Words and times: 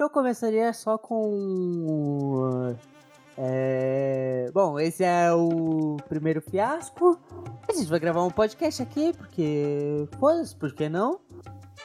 Eu 0.00 0.08
começaria 0.08 0.72
só 0.72 0.96
com. 0.96 2.74
É... 3.36 4.50
Bom, 4.54 4.80
esse 4.80 5.04
é 5.04 5.30
o 5.30 5.98
primeiro 6.08 6.40
fiasco. 6.40 7.20
A 7.68 7.72
gente 7.74 7.86
vai 7.86 8.00
gravar 8.00 8.24
um 8.24 8.30
podcast 8.30 8.82
aqui, 8.82 9.12
porque. 9.12 10.08
Foda-se, 10.18 10.56
por 10.56 10.72
que 10.72 10.88
não? 10.88 11.20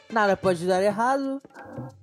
Nada 0.10 0.38
pode 0.38 0.66
dar 0.66 0.82
errado. 0.82 1.42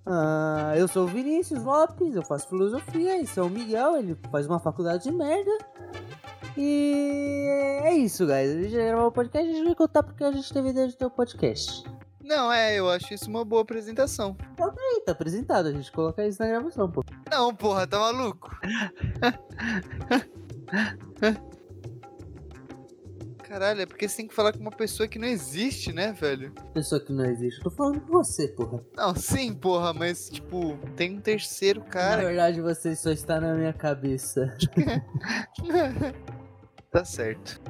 Ah, 0.05 0.75
eu 0.77 0.87
sou 0.87 1.05
o 1.05 1.07
Vinícius 1.07 1.65
Lopes, 1.65 2.15
eu 2.15 2.23
faço 2.23 2.47
filosofia. 2.47 3.19
Esse 3.19 3.41
é 3.41 3.43
o 3.43 3.49
Miguel, 3.49 3.97
ele 3.97 4.15
faz 4.31 4.47
uma 4.47 4.59
faculdade 4.59 5.05
de 5.05 5.13
merda. 5.13 5.51
E 6.59 7.47
é 7.85 7.95
isso, 7.95 8.27
guys. 8.27 8.51
A 8.51 8.63
gente 8.63 8.77
vai 8.77 8.87
gravar 8.89 9.07
um 9.07 9.13
podcast 9.13 9.49
e 9.49 9.51
a 9.51 9.57
gente 9.57 9.67
vai 9.67 9.75
contar 9.75 10.03
porque 10.03 10.25
a 10.25 10.33
gente 10.33 10.53
teve 10.53 10.69
ideia 10.69 10.89
de 10.89 10.95
ter 10.95 11.07
um 11.07 11.11
podcast. 11.11 11.91
Não, 12.23 12.53
é, 12.53 12.79
eu 12.79 12.89
acho 12.89 13.13
isso 13.13 13.29
uma 13.29 13.45
boa 13.45 13.63
apresentação. 13.63 14.35
Tá 14.57 14.67
aí, 14.67 15.03
tá 15.05 15.13
apresentado. 15.13 15.67
A 15.69 15.73
gente 15.73 15.91
coloca 15.91 16.27
isso 16.27 16.41
na 16.41 16.49
gravação, 16.49 16.91
pô. 16.91 17.05
Não, 17.31 17.55
porra, 17.55 17.87
tá 17.87 17.99
maluco? 17.99 18.51
Caralho, 23.43 23.83
é 23.83 23.87
porque 23.87 24.09
você 24.09 24.17
tem 24.19 24.27
que 24.29 24.35
falar 24.35 24.53
com 24.53 24.61
uma 24.61 24.71
pessoa 24.71 25.07
que 25.07 25.19
não 25.19 25.29
existe, 25.29 25.93
né, 25.93 26.13
velho? 26.13 26.53
Pessoa 26.73 26.99
que 26.99 27.13
não 27.13 27.25
existe. 27.27 27.59
Eu 27.59 27.65
tô 27.65 27.71
falando 27.71 28.01
com 28.01 28.13
você, 28.13 28.49
porra. 28.49 28.83
Não, 28.97 29.15
sim, 29.15 29.53
porra, 29.53 29.93
mas, 29.93 30.31
tipo, 30.31 30.79
tem 30.97 31.19
um 31.19 31.21
terceiro 31.21 31.81
Na 31.81 31.87
cara. 31.87 32.25
verdade, 32.25 32.63
você 32.63 32.97
só 32.97 33.11
está 33.11 33.39
na 33.41 33.53
minha 33.55 33.73
cabeça. 33.75 34.57
tá 36.91 37.05
certo. 37.05 37.61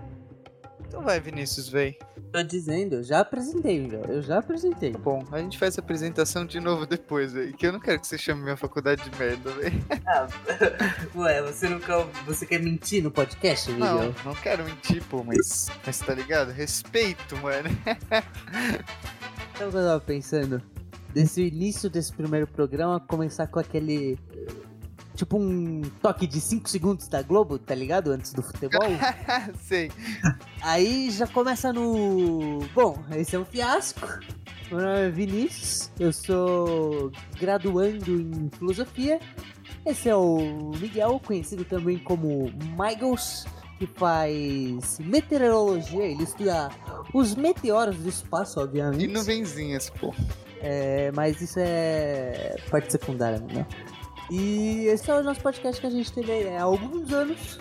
Então 0.87 1.03
vai, 1.03 1.19
Vinícius, 1.19 1.69
véi. 1.69 1.98
Tô 2.32 2.42
dizendo, 2.42 2.95
eu 2.96 3.02
já 3.02 3.20
apresentei, 3.20 3.86
velho. 3.86 4.05
Eu 4.11 4.22
já 4.22 4.38
apresentei. 4.38 4.92
Tá 4.92 4.98
bom, 4.98 5.22
a 5.30 5.38
gente 5.38 5.58
faz 5.58 5.77
a 5.77 5.83
apresentação 5.83 6.47
de 6.47 6.58
novo 6.61 6.86
depois, 6.86 7.34
véi. 7.34 7.52
Que 7.52 7.66
eu 7.66 7.72
não 7.72 7.78
quero 7.78 8.00
que 8.00 8.06
você 8.06 8.16
chame 8.16 8.42
minha 8.42 8.56
faculdade 8.56 9.08
de 9.08 9.19
merda, 9.19 9.50
véi. 9.50 9.72
Ué, 11.14 11.42
você 11.42 11.69
não 11.69 11.78
quer, 11.78 12.06
você 12.24 12.47
quer 12.47 12.58
mentir 12.58 13.02
no 13.02 13.11
podcast, 13.11 13.70
Não, 13.72 13.97
Miguel? 13.98 14.14
não 14.24 14.34
quero 14.34 14.64
mentir, 14.64 15.02
pô, 15.05 15.22
mas. 15.22 15.69
Mas 15.84 15.98
tá 15.98 16.14
ligado? 16.14 16.50
Respeito, 16.52 17.36
mano. 17.36 17.69
Sabe 17.84 19.69
o 19.69 19.70
que 19.70 19.77
eu 19.77 19.84
tava 19.84 20.00
pensando? 20.00 20.62
Desse 21.12 21.42
início 21.42 21.91
desse 21.91 22.11
primeiro 22.11 22.46
programa, 22.46 22.98
começar 22.98 23.46
com 23.46 23.58
aquele. 23.61 24.19
Tipo 25.23 25.39
um 25.39 25.83
toque 26.03 26.27
de 26.27 26.41
5 26.41 26.69
segundos 26.69 27.06
da 27.06 27.23
Globo, 27.23 27.56
tá 27.56 27.77
ligado? 27.77 28.11
Antes 28.11 28.33
do 28.33 28.42
futebol. 28.42 28.89
Sei. 29.62 29.89
Aí 30.61 31.12
já 31.12 31.29
começa 31.29 31.73
no. 31.73 32.59
Bom, 32.75 32.98
esse 33.14 33.37
é 33.37 33.39
um 33.39 33.45
fiasco. 33.45 34.01
Meu 34.69 34.81
nome 34.81 34.98
é 34.98 35.11
Vinícius, 35.11 35.92
eu 36.01 36.12
sou 36.12 37.12
graduando 37.39 38.20
em 38.20 38.51
filosofia. 38.59 39.20
Esse 39.87 40.09
é 40.09 40.17
o 40.17 40.73
Miguel, 40.81 41.20
conhecido 41.25 41.64
também 41.64 41.98
como 41.98 42.53
Michaels, 42.77 43.47
que 43.79 43.86
faz 43.86 44.98
meteorologia. 44.98 46.03
Ele 46.03 46.25
estuda 46.25 46.69
os 47.14 47.36
meteoros 47.36 47.97
do 47.98 48.09
espaço, 48.09 48.59
obviamente. 48.59 49.05
E 49.05 49.07
nuvenzinhas, 49.07 49.89
pô. 49.89 50.12
É, 50.61 51.12
mas 51.12 51.41
isso 51.41 51.61
é 51.61 52.57
parte 52.69 52.91
secundária, 52.91 53.39
né? 53.39 53.64
E 54.33 54.86
esse 54.86 55.11
é 55.11 55.14
o 55.14 55.22
nosso 55.22 55.42
podcast 55.42 55.78
que 55.78 55.86
a 55.86 55.91
gente 55.91 56.11
teve 56.11 56.33
aí, 56.33 56.56
há 56.56 56.62
alguns 56.62 57.12
anos 57.12 57.58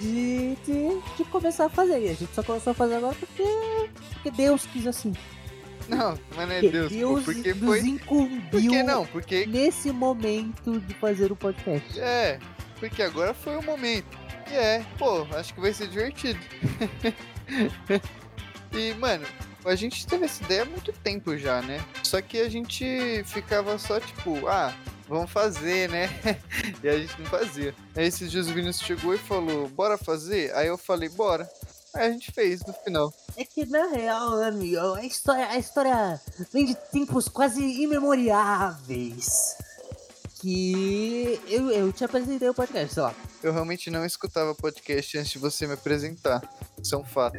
de, 0.00 0.56
de, 0.64 1.16
de 1.18 1.24
começar 1.30 1.66
a 1.66 1.68
fazer. 1.68 2.00
E 2.00 2.08
a 2.08 2.14
gente 2.14 2.34
só 2.34 2.42
começou 2.42 2.70
a 2.70 2.74
fazer 2.74 2.94
agora 2.94 3.14
porque, 3.14 3.44
porque 4.14 4.30
Deus 4.30 4.64
quis 4.64 4.86
assim. 4.86 5.12
Não, 5.86 6.18
mas 6.34 6.48
não 6.48 6.54
é 6.54 6.60
Deus. 6.62 6.90
Deus 6.90 7.24
Porque 7.24 7.52
nos 7.52 7.62
foi. 7.62 7.80
Incumbiu 7.80 8.84
não? 8.84 9.04
Porque. 9.04 9.44
nesse 9.44 9.92
momento 9.92 10.80
de 10.80 10.94
fazer 10.94 11.30
o 11.30 11.36
podcast. 11.36 12.00
É, 12.00 12.38
porque 12.80 13.02
agora 13.02 13.34
foi 13.34 13.58
o 13.58 13.62
momento. 13.62 14.16
E 14.50 14.54
é, 14.54 14.82
pô, 14.98 15.26
acho 15.36 15.52
que 15.52 15.60
vai 15.60 15.74
ser 15.74 15.88
divertido. 15.88 16.40
e, 18.72 18.94
mano, 18.94 19.26
a 19.62 19.74
gente 19.74 20.06
teve 20.06 20.24
essa 20.24 20.42
ideia 20.42 20.62
há 20.62 20.64
muito 20.64 20.90
tempo 20.90 21.36
já, 21.36 21.60
né? 21.60 21.84
Só 22.02 22.22
que 22.22 22.40
a 22.40 22.48
gente 22.48 23.22
ficava 23.26 23.76
só 23.78 24.00
tipo, 24.00 24.46
ah, 24.46 24.74
vamos 25.14 25.30
fazer, 25.30 25.88
né? 25.88 26.08
e 26.82 26.88
a 26.88 26.98
gente 26.98 27.20
não 27.20 27.26
fazia. 27.26 27.74
Aí 27.94 28.06
esses 28.06 28.30
dias 28.30 28.48
o 28.48 28.52
Vinícius 28.52 28.84
chegou 28.84 29.14
e 29.14 29.18
falou, 29.18 29.68
bora 29.68 29.96
fazer? 29.96 30.52
Aí 30.54 30.66
eu 30.66 30.76
falei, 30.76 31.08
bora. 31.08 31.48
Aí 31.94 32.08
a 32.08 32.10
gente 32.10 32.32
fez 32.32 32.64
no 32.66 32.72
final. 32.72 33.14
É 33.36 33.44
que 33.44 33.64
na 33.66 33.86
real, 33.86 34.42
amigo, 34.42 34.94
a 34.94 35.04
história, 35.04 35.46
a 35.46 35.56
história 35.56 36.20
vem 36.52 36.64
de 36.64 36.74
tempos 36.74 37.28
quase 37.28 37.62
imemoriáveis. 37.62 39.56
Que 40.40 41.40
eu, 41.48 41.70
eu 41.70 41.92
te 41.92 42.04
apresentei 42.04 42.48
o 42.48 42.54
podcast, 42.54 42.94
sei 42.94 43.02
lá. 43.02 43.14
Eu 43.42 43.52
realmente 43.52 43.90
não 43.90 44.04
escutava 44.04 44.54
podcast 44.54 45.16
antes 45.16 45.30
de 45.30 45.38
você 45.38 45.66
me 45.66 45.74
apresentar. 45.74 46.42
Isso 46.82 46.94
é 46.94 46.98
um 46.98 47.04
fato. 47.04 47.38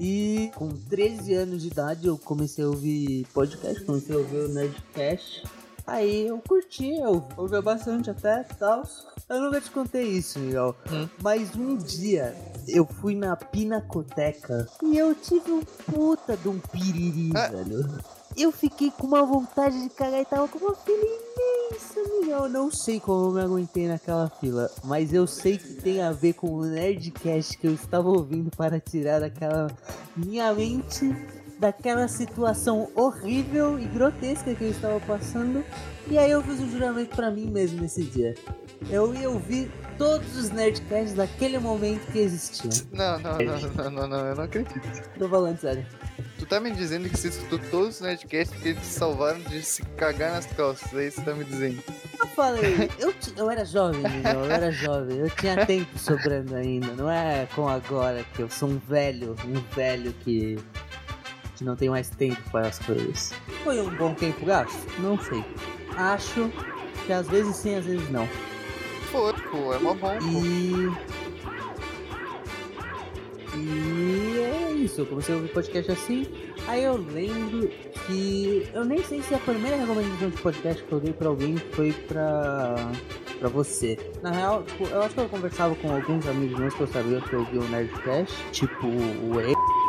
E 0.00 0.50
com 0.56 0.68
13 0.68 1.34
anos 1.34 1.62
de 1.62 1.68
idade 1.68 2.08
eu 2.08 2.18
comecei 2.18 2.64
a 2.64 2.66
ouvir 2.66 3.26
podcast, 3.32 3.84
comecei 3.84 4.14
a 4.14 4.18
ouvir 4.18 4.36
o 4.38 4.48
Nerdcast. 4.48 5.61
Aí 5.86 6.28
eu 6.28 6.38
curti, 6.46 6.90
eu 6.98 7.24
ouvia 7.36 7.60
bastante 7.60 8.10
até 8.10 8.46
e 8.50 8.54
tal. 8.54 8.82
Eu 9.28 9.40
nunca 9.40 9.60
te 9.60 9.70
contei 9.70 10.04
isso, 10.04 10.38
Miguel. 10.38 10.76
Hum. 10.90 11.08
Mas 11.22 11.54
um 11.56 11.76
dia 11.76 12.34
eu 12.68 12.86
fui 12.86 13.14
na 13.16 13.34
Pinacoteca 13.36 14.68
e 14.82 14.96
eu 14.96 15.14
tive 15.14 15.50
um 15.50 15.62
puta 15.62 16.36
de 16.36 16.48
um 16.48 16.58
piriri, 16.58 17.32
Ah. 17.34 17.48
velho. 17.48 17.88
Eu 18.34 18.50
fiquei 18.50 18.90
com 18.90 19.06
uma 19.06 19.24
vontade 19.26 19.82
de 19.82 19.90
cagar 19.90 20.22
e 20.22 20.24
tava 20.24 20.48
com 20.48 20.58
uma 20.58 20.74
fila 20.74 20.96
imensa, 21.04 22.00
Miguel. 22.20 22.44
Eu 22.44 22.48
não 22.48 22.70
sei 22.70 22.98
como 22.98 23.26
eu 23.28 23.32
me 23.32 23.40
aguentei 23.42 23.86
naquela 23.88 24.30
fila, 24.40 24.70
mas 24.84 25.12
eu 25.12 25.26
sei 25.26 25.58
que 25.58 25.74
tem 25.74 26.00
a 26.00 26.12
ver 26.12 26.32
com 26.34 26.46
o 26.50 26.64
Nerdcast 26.64 27.58
que 27.58 27.66
eu 27.66 27.74
estava 27.74 28.08
ouvindo 28.08 28.50
para 28.56 28.80
tirar 28.80 29.20
daquela 29.20 29.66
minha 30.16 30.50
mente 30.54 31.14
daquela 31.62 32.08
situação 32.08 32.90
horrível 32.96 33.78
e 33.78 33.84
grotesca 33.84 34.52
que 34.52 34.64
eu 34.64 34.70
estava 34.70 34.98
passando. 34.98 35.64
E 36.08 36.18
aí 36.18 36.32
eu 36.32 36.42
fiz 36.42 36.58
um 36.58 36.68
juramento 36.68 37.14
pra 37.14 37.30
mim 37.30 37.46
mesmo 37.46 37.80
nesse 37.80 38.02
dia. 38.02 38.34
Eu 38.90 39.14
ia 39.14 39.30
ouvir 39.30 39.70
todos 39.96 40.36
os 40.36 40.50
Nerdcasts 40.50 41.14
daquele 41.14 41.60
momento 41.60 42.10
que 42.10 42.18
existiam. 42.18 42.72
Não, 42.92 43.18
não, 43.20 43.38
não, 43.38 43.60
não, 43.60 43.90
não, 43.90 44.08
não, 44.08 44.26
eu 44.26 44.34
não 44.34 44.44
acredito. 44.44 44.80
Tô 45.16 45.28
falando 45.28 45.58
sério. 45.58 45.86
Tu 46.38 46.46
tá 46.46 46.58
me 46.58 46.72
dizendo 46.72 47.08
que 47.08 47.16
você 47.16 47.28
escutou 47.28 47.60
todos 47.70 47.96
os 47.96 48.00
Nerdcasts 48.00 48.60
que 48.60 48.70
eles 48.70 48.80
te 48.80 48.86
salvaram 48.86 49.38
de 49.40 49.62
se 49.62 49.82
cagar 49.96 50.32
nas 50.32 50.46
calças, 50.46 50.92
é 50.94 51.06
isso 51.06 51.20
que 51.20 51.26
tá 51.26 51.34
me 51.34 51.44
dizendo. 51.44 51.80
Eu 52.18 52.26
falei, 52.26 52.90
eu, 52.98 53.14
eu 53.36 53.50
era 53.50 53.64
jovem, 53.64 54.02
eu 54.34 54.50
era 54.50 54.72
jovem, 54.72 55.18
eu 55.18 55.30
tinha 55.30 55.64
tempo 55.64 55.96
sobrando 55.96 56.56
ainda, 56.56 56.88
não 56.94 57.08
é 57.08 57.46
como 57.54 57.68
agora 57.68 58.24
que 58.34 58.42
eu 58.42 58.50
sou 58.50 58.70
um 58.70 58.78
velho, 58.78 59.36
um 59.46 59.74
velho 59.74 60.12
que, 60.24 60.58
que 61.62 61.66
não 61.66 61.76
tem 61.76 61.88
mais 61.88 62.10
tempo 62.10 62.42
para 62.50 62.66
as 62.66 62.78
coisas. 62.80 63.32
Foi 63.62 63.80
um 63.80 63.94
bom 63.96 64.14
tempo 64.14 64.44
gasto? 64.44 65.00
Não 65.00 65.18
sei. 65.18 65.44
Acho 65.96 66.50
que 67.06 67.12
às 67.12 67.28
vezes 67.28 67.56
sim, 67.56 67.76
às 67.76 67.86
vezes 67.86 68.10
não. 68.10 68.26
Foi, 69.10 69.32
pô, 69.32 69.72
é 69.72 69.78
mó 69.78 69.94
bom. 69.94 70.18
E. 70.20 71.12
E 73.54 74.38
é 74.38 74.72
isso, 74.72 75.02
eu 75.02 75.06
comecei 75.06 75.34
a 75.34 75.38
ouvir 75.38 75.52
podcast 75.52 75.92
assim. 75.92 76.26
Aí 76.66 76.82
eu 76.82 76.96
lembro 76.96 77.68
que. 78.06 78.66
Eu 78.74 78.84
nem 78.84 79.02
sei 79.04 79.22
se 79.22 79.34
a 79.34 79.38
primeira 79.38 79.76
recomendação 79.76 80.30
de 80.30 80.42
podcast 80.42 80.82
que 80.82 80.92
eu 80.92 81.00
dei 81.00 81.12
pra 81.12 81.28
alguém 81.28 81.56
foi 81.56 81.92
pra. 81.92 82.74
pra 83.38 83.48
você. 83.48 83.98
Na 84.22 84.30
real, 84.30 84.62
tipo, 84.64 84.84
eu 84.86 85.02
acho 85.02 85.14
que 85.14 85.20
eu 85.20 85.28
conversava 85.28 85.74
com 85.76 85.92
alguns 85.92 86.26
amigos 86.26 86.58
meus 86.58 86.74
que 86.74 86.80
eu 86.80 86.88
sabia 86.88 87.20
que 87.20 87.32
eu 87.34 87.40
ouvia 87.40 87.60
o 87.60 87.68
Nerdcast, 87.68 88.34
tipo 88.52 88.86
o 88.86 89.40
E. 89.40 89.81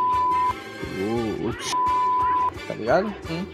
O. 0.83 1.49
o 1.49 2.67
tá 2.67 2.73
ligado? 2.75 3.07
Hum. 3.29 3.45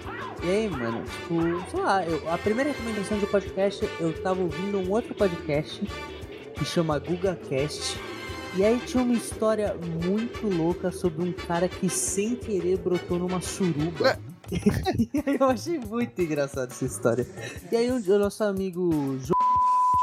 E 0.42 0.50
aí, 0.50 0.70
mano, 0.70 1.04
tipo, 1.04 1.70
sei 1.70 1.80
lá, 1.82 2.06
eu, 2.06 2.30
a 2.32 2.38
primeira 2.38 2.72
recomendação 2.72 3.20
de 3.20 3.26
podcast, 3.26 3.88
eu 4.00 4.14
tava 4.22 4.42
ouvindo 4.42 4.78
um 4.80 4.90
outro 4.90 5.14
podcast 5.14 5.86
que 6.54 6.66
chama 6.66 6.98
GugaCast. 6.98 8.00
E 8.56 8.64
aí 8.64 8.80
tinha 8.80 9.04
uma 9.04 9.14
história 9.14 9.76
muito 10.04 10.48
louca 10.48 10.92
sobre 10.92 11.24
um 11.24 11.32
cara 11.32 11.68
que 11.68 11.90
sem 11.90 12.36
querer 12.36 12.78
brotou 12.78 13.20
numa 13.20 13.42
suruba. 13.42 14.18
e 14.52 15.10
aí 15.26 15.38
eu 15.40 15.48
achei 15.48 15.78
muito 15.78 16.20
engraçada 16.22 16.72
essa 16.72 16.86
história. 16.86 17.28
E 17.72 17.76
aí 17.76 17.92
o, 17.92 17.98
o 17.98 18.20
nosso 18.20 18.44
amigo 18.44 19.18
Jo 19.20 19.39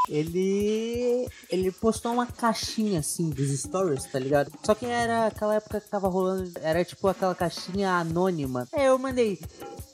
ele 0.09 1.27
ele 1.49 1.71
postou 1.71 2.13
uma 2.13 2.25
caixinha 2.25 2.99
assim 2.99 3.29
dos 3.29 3.49
stories, 3.59 4.05
tá 4.05 4.19
ligado? 4.19 4.51
Só 4.63 4.73
que 4.75 4.85
era 4.85 5.27
aquela 5.27 5.55
época 5.55 5.81
que 5.81 5.89
tava 5.89 6.07
rolando, 6.07 6.51
era 6.61 6.83
tipo 6.83 7.07
aquela 7.07 7.35
caixinha 7.35 7.91
anônima. 7.91 8.67
Aí 8.73 8.85
eu 8.85 8.97
mandei, 8.97 9.39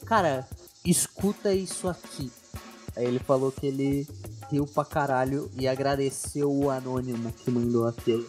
cara, 0.05 0.47
escuta 0.85 1.53
isso 1.53 1.87
aqui. 1.87 2.31
Aí 2.95 3.05
ele 3.05 3.19
falou 3.19 3.51
que 3.51 3.65
ele 3.65 4.07
riu 4.51 4.67
pra 4.67 4.85
caralho 4.85 5.49
e 5.57 5.67
agradeceu 5.67 6.51
o 6.51 6.69
anônimo 6.69 7.31
que 7.31 7.49
mandou 7.49 7.87
aquilo. 7.87 8.27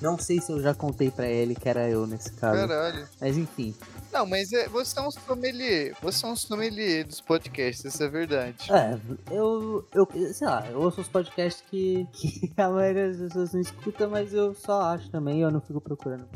Não 0.00 0.18
sei 0.18 0.40
se 0.40 0.52
eu 0.52 0.60
já 0.60 0.74
contei 0.74 1.10
pra 1.10 1.26
ele 1.26 1.54
que 1.54 1.68
era 1.68 1.88
eu 1.88 2.06
nesse 2.06 2.32
caso. 2.32 2.66
Caralho. 2.66 3.08
Mas 3.20 3.36
enfim. 3.36 3.74
Não, 4.16 4.24
mas 4.24 4.50
é, 4.50 4.66
você 4.66 4.98
é 4.98 5.02
um 5.02 5.10
sommelier. 5.10 5.94
Você 6.00 6.24
é 6.24 6.28
um 6.30 6.34
sommelier 6.36 7.06
dos 7.06 7.20
podcasts, 7.20 7.84
isso 7.84 8.02
é 8.02 8.08
verdade. 8.08 8.72
É, 8.72 8.98
eu, 9.30 9.86
eu 9.92 10.08
sei 10.32 10.46
lá, 10.46 10.66
eu 10.70 10.80
ouço 10.80 11.02
os 11.02 11.08
podcasts 11.08 11.62
que, 11.70 12.08
que 12.12 12.50
a 12.56 12.70
maioria 12.70 13.08
das 13.08 13.18
pessoas 13.18 13.52
não 13.52 13.60
escuta, 13.60 14.08
mas 14.08 14.32
eu 14.32 14.54
só 14.54 14.80
acho 14.94 15.10
também, 15.10 15.42
eu 15.42 15.50
não 15.50 15.60
fico 15.60 15.82
procurando. 15.82 16.26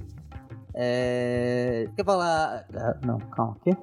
É. 0.75 1.89
Quer 1.97 2.05
falar. 2.05 2.67
ah, 2.75 2.99
Não, 3.03 3.19
calma, 3.19 3.53
o 3.53 3.61
quê? 3.65 3.75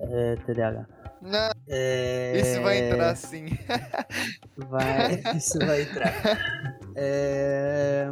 É. 0.00 0.34
TDAH. 0.44 0.86
Não, 1.22 1.50
É... 1.68 2.40
isso 2.40 2.60
vai 2.62 2.78
entrar 2.78 3.14
sim. 3.14 3.46
Vai, 4.68 5.22
isso 5.36 5.56
vai 5.60 5.82
entrar. 5.82 6.12
É... 6.96 8.08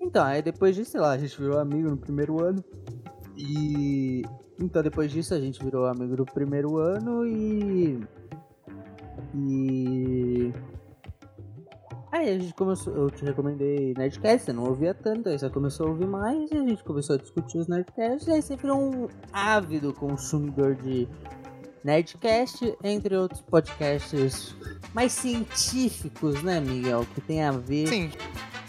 Então, 0.00 0.24
aí 0.24 0.40
depois 0.40 0.74
disso, 0.74 0.92
sei 0.92 1.00
lá, 1.00 1.10
a 1.10 1.18
gente 1.18 1.38
virou 1.38 1.58
amigo 1.58 1.90
no 1.90 1.98
primeiro 1.98 2.42
ano. 2.42 2.64
E. 3.36 4.22
Então, 4.60 4.82
depois 4.82 5.10
disso, 5.10 5.34
a 5.34 5.40
gente 5.40 5.62
virou 5.62 5.86
amigo 5.86 6.16
do 6.16 6.24
primeiro 6.24 6.76
ano 6.78 7.26
e. 7.26 8.00
E. 9.34 10.52
Aí 12.12 12.30
a 12.30 12.38
gente 12.38 12.54
começou. 12.54 12.94
Eu 12.94 13.10
te 13.10 13.24
recomendei 13.24 13.92
Nerdcast, 13.98 14.46
você 14.46 14.52
não 14.52 14.64
ouvia 14.64 14.94
tanto, 14.94 15.28
aí 15.28 15.36
você 15.36 15.50
começou 15.50 15.86
a 15.86 15.90
ouvir 15.90 16.06
mais 16.06 16.48
e 16.52 16.56
a 16.56 16.60
gente 16.60 16.84
começou 16.84 17.16
a 17.16 17.18
discutir 17.18 17.58
os 17.58 17.66
Nerdcasts. 17.66 18.28
E 18.28 18.30
aí 18.30 18.40
você 18.40 18.54
virou 18.54 18.80
um 18.80 19.08
ávido 19.32 19.92
consumidor 19.92 20.76
de 20.76 21.08
Nerdcast, 21.82 22.76
entre 22.84 23.16
outros 23.16 23.42
podcasts 23.42 24.54
mais 24.94 25.12
científicos, 25.12 26.40
né, 26.42 26.60
Miguel? 26.60 27.04
Que 27.14 27.20
tem 27.20 27.42
a 27.42 27.50
ver 27.50 27.88
Sim. 27.88 28.10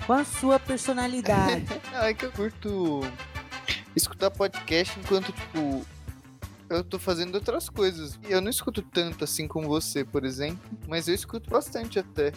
com 0.07 0.13
a 0.13 0.25
sua 0.25 0.59
personalidade. 0.59 1.65
É 1.93 2.13
que 2.13 2.25
eu 2.25 2.31
curto 2.31 3.01
escutar 3.95 4.31
podcast 4.31 4.99
enquanto, 4.99 5.31
tipo, 5.31 5.85
eu 6.69 6.83
tô 6.83 6.97
fazendo 6.99 7.35
outras 7.35 7.69
coisas. 7.69 8.19
E 8.27 8.31
eu 8.31 8.41
não 8.41 8.49
escuto 8.49 8.81
tanto 8.81 9.23
assim 9.23 9.47
como 9.47 9.67
você, 9.67 10.03
por 10.03 10.25
exemplo, 10.25 10.59
mas 10.87 11.07
eu 11.07 11.15
escuto 11.15 11.49
bastante 11.49 11.99
até. 11.99 12.31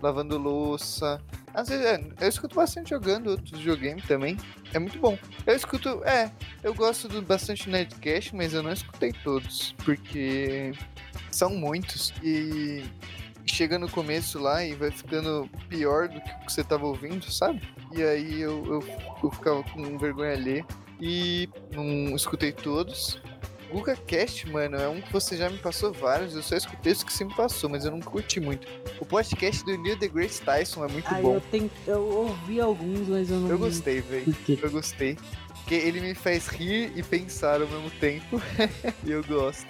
Lavando 0.00 0.38
louça. 0.38 1.20
Às 1.52 1.70
vezes, 1.70 1.84
é, 1.84 2.00
eu 2.20 2.28
escuto 2.28 2.54
bastante 2.54 2.90
jogando 2.90 3.30
outros 3.30 3.58
videogames 3.58 4.06
também. 4.06 4.36
É 4.72 4.78
muito 4.78 4.98
bom. 5.00 5.18
Eu 5.44 5.56
escuto, 5.56 6.04
é, 6.04 6.30
eu 6.62 6.72
gosto 6.72 7.08
do 7.08 7.20
bastante 7.20 7.68
Nerdcast, 7.68 8.34
mas 8.36 8.54
eu 8.54 8.62
não 8.62 8.72
escutei 8.72 9.12
todos, 9.24 9.74
porque 9.84 10.72
são 11.32 11.50
muitos. 11.50 12.14
E 12.22 12.84
chega 13.44 13.76
no 13.76 13.90
começo 13.90 14.38
lá 14.38 14.64
e 14.64 14.74
vai 14.74 14.92
ficando 14.92 15.50
pior 15.68 16.06
do 16.06 16.20
que 16.20 16.30
o 16.30 16.46
que 16.46 16.52
você 16.52 16.62
tava 16.62 16.86
ouvindo, 16.86 17.28
sabe? 17.32 17.60
E 17.92 18.02
aí 18.02 18.40
eu, 18.40 18.64
eu, 18.66 18.84
eu 19.24 19.30
ficava 19.32 19.64
com 19.64 19.98
vergonha 19.98 20.32
alheia 20.32 20.66
e 21.00 21.48
não 21.72 22.14
escutei 22.14 22.52
todos. 22.52 23.20
Guga 23.70 23.94
Cast, 23.96 24.48
mano, 24.50 24.76
é 24.76 24.88
um 24.88 25.00
que 25.00 25.12
você 25.12 25.36
já 25.36 25.50
me 25.50 25.58
passou 25.58 25.92
vários, 25.92 26.34
eu 26.34 26.42
só 26.42 26.56
escutei 26.56 26.92
os 26.92 27.02
que 27.04 27.12
você 27.12 27.24
me 27.24 27.34
passou, 27.34 27.68
mas 27.68 27.84
eu 27.84 27.90
não 27.90 28.00
curti 28.00 28.40
muito. 28.40 28.66
O 28.98 29.04
podcast 29.04 29.62
do 29.62 29.76
Neil 29.76 29.98
deGrasse 29.98 30.40
Tyson 30.40 30.84
é 30.86 30.88
muito 30.88 31.14
Aí 31.14 31.22
bom. 31.22 31.34
eu, 31.34 31.40
tenho, 31.50 31.70
eu 31.86 32.00
ouvi 32.08 32.60
alguns, 32.60 33.08
mas 33.08 33.30
eu 33.30 33.36
não. 33.36 33.50
Eu 33.50 33.58
gostei, 33.58 34.00
velho. 34.00 34.34
Eu 34.48 34.70
gostei. 34.70 35.18
Porque 35.52 35.74
ele 35.74 36.00
me 36.00 36.14
faz 36.14 36.46
rir 36.48 36.92
e 36.96 37.02
pensar 37.02 37.60
ao 37.60 37.68
mesmo 37.68 37.90
tempo. 37.90 38.40
e 39.04 39.10
eu 39.10 39.22
gosto. 39.22 39.68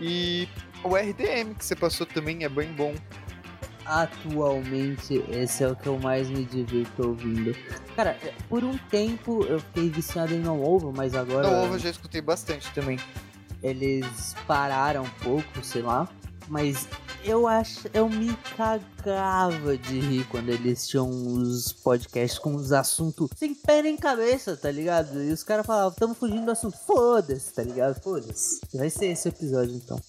E 0.00 0.48
o 0.84 0.94
RDM 0.94 1.54
que 1.58 1.64
você 1.64 1.74
passou 1.74 2.06
também 2.06 2.44
é 2.44 2.48
bem 2.48 2.72
bom. 2.72 2.94
Atualmente 3.84 5.22
esse 5.30 5.64
é 5.64 5.68
o 5.68 5.76
que 5.76 5.86
eu 5.86 5.98
mais 5.98 6.28
me 6.28 6.44
divirto 6.44 7.08
ouvindo. 7.08 7.54
Cara, 7.96 8.16
por 8.48 8.62
um 8.64 8.76
tempo 8.90 9.44
eu 9.44 9.58
fiquei 9.60 9.88
viciado 9.90 10.34
em 10.34 10.40
não 10.40 10.62
ovo, 10.62 10.92
mas 10.94 11.14
agora 11.14 11.48
No 11.48 11.64
Ovo 11.64 11.74
eu 11.74 11.78
já 11.78 11.90
escutei 11.90 12.20
bastante 12.20 12.70
também. 12.72 12.98
eles 13.62 14.34
pararam 14.46 15.02
um 15.04 15.10
pouco, 15.22 15.62
sei 15.62 15.82
lá. 15.82 16.08
Mas 16.48 16.88
eu 17.22 17.46
acho, 17.46 17.88
eu 17.94 18.08
me 18.08 18.34
cagava 18.56 19.76
de 19.78 20.00
rir 20.00 20.24
quando 20.24 20.48
eles 20.48 20.88
tinham 20.88 21.08
os 21.08 21.72
podcasts 21.72 22.40
com 22.40 22.56
os 22.56 22.72
assuntos 22.72 23.30
sem 23.36 23.54
pé 23.54 23.82
nem 23.82 23.96
cabeça, 23.96 24.56
tá 24.56 24.68
ligado? 24.68 25.22
E 25.22 25.30
os 25.30 25.44
caras 25.44 25.64
falavam, 25.64 25.92
tamo 25.92 26.12
fugindo 26.12 26.46
do 26.46 26.50
assunto. 26.50 26.76
Foda-se, 26.84 27.52
tá 27.54 27.62
ligado? 27.62 28.00
Foda-se. 28.02 28.60
Vai 28.74 28.90
ser 28.90 29.06
esse 29.12 29.28
episódio 29.28 29.76
então. 29.76 30.00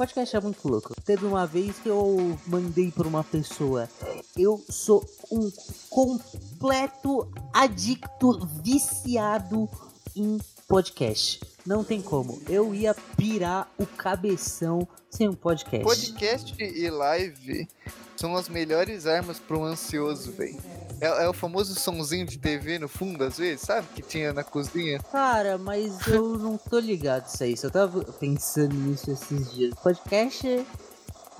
Podcast 0.00 0.34
é 0.34 0.40
muito 0.40 0.66
louco. 0.66 0.94
Teve 1.04 1.26
uma 1.26 1.46
vez 1.46 1.78
que 1.78 1.90
eu 1.90 2.38
mandei 2.46 2.90
pra 2.90 3.06
uma 3.06 3.22
pessoa. 3.22 3.86
Eu 4.34 4.64
sou 4.70 5.04
um 5.30 5.52
completo 5.90 7.30
adicto 7.52 8.48
viciado 8.64 9.68
em 10.16 10.38
podcast. 10.66 11.40
Não 11.66 11.84
tem 11.84 12.00
como. 12.00 12.40
Eu 12.48 12.74
ia 12.74 12.94
pirar 13.14 13.70
o 13.76 13.84
cabeção 13.84 14.88
sem 15.10 15.28
um 15.28 15.34
podcast. 15.34 15.84
Podcast 15.84 16.56
e 16.58 16.88
live 16.88 17.68
são 18.16 18.34
as 18.34 18.48
melhores 18.48 19.04
armas 19.06 19.38
para 19.38 19.58
um 19.58 19.64
ansioso, 19.64 20.32
velho. 20.32 20.56
É, 21.00 21.24
é 21.24 21.28
o 21.28 21.32
famoso 21.32 21.74
somzinho 21.74 22.26
de 22.26 22.38
TV 22.38 22.78
no 22.78 22.88
fundo, 22.88 23.24
às 23.24 23.38
vezes, 23.38 23.62
sabe? 23.62 23.86
Que 23.94 24.02
tinha 24.02 24.32
na 24.32 24.44
cozinha. 24.44 24.98
Cara, 25.10 25.56
mas 25.58 26.06
eu 26.06 26.38
não 26.38 26.56
tô 26.58 26.78
ligado 26.78 27.26
isso 27.26 27.42
aí. 27.42 27.54
Eu 27.62 27.70
tava 27.70 28.02
pensando 28.04 28.74
nisso 28.74 29.10
esses 29.10 29.52
dias. 29.52 29.74
Podcast 29.82 30.66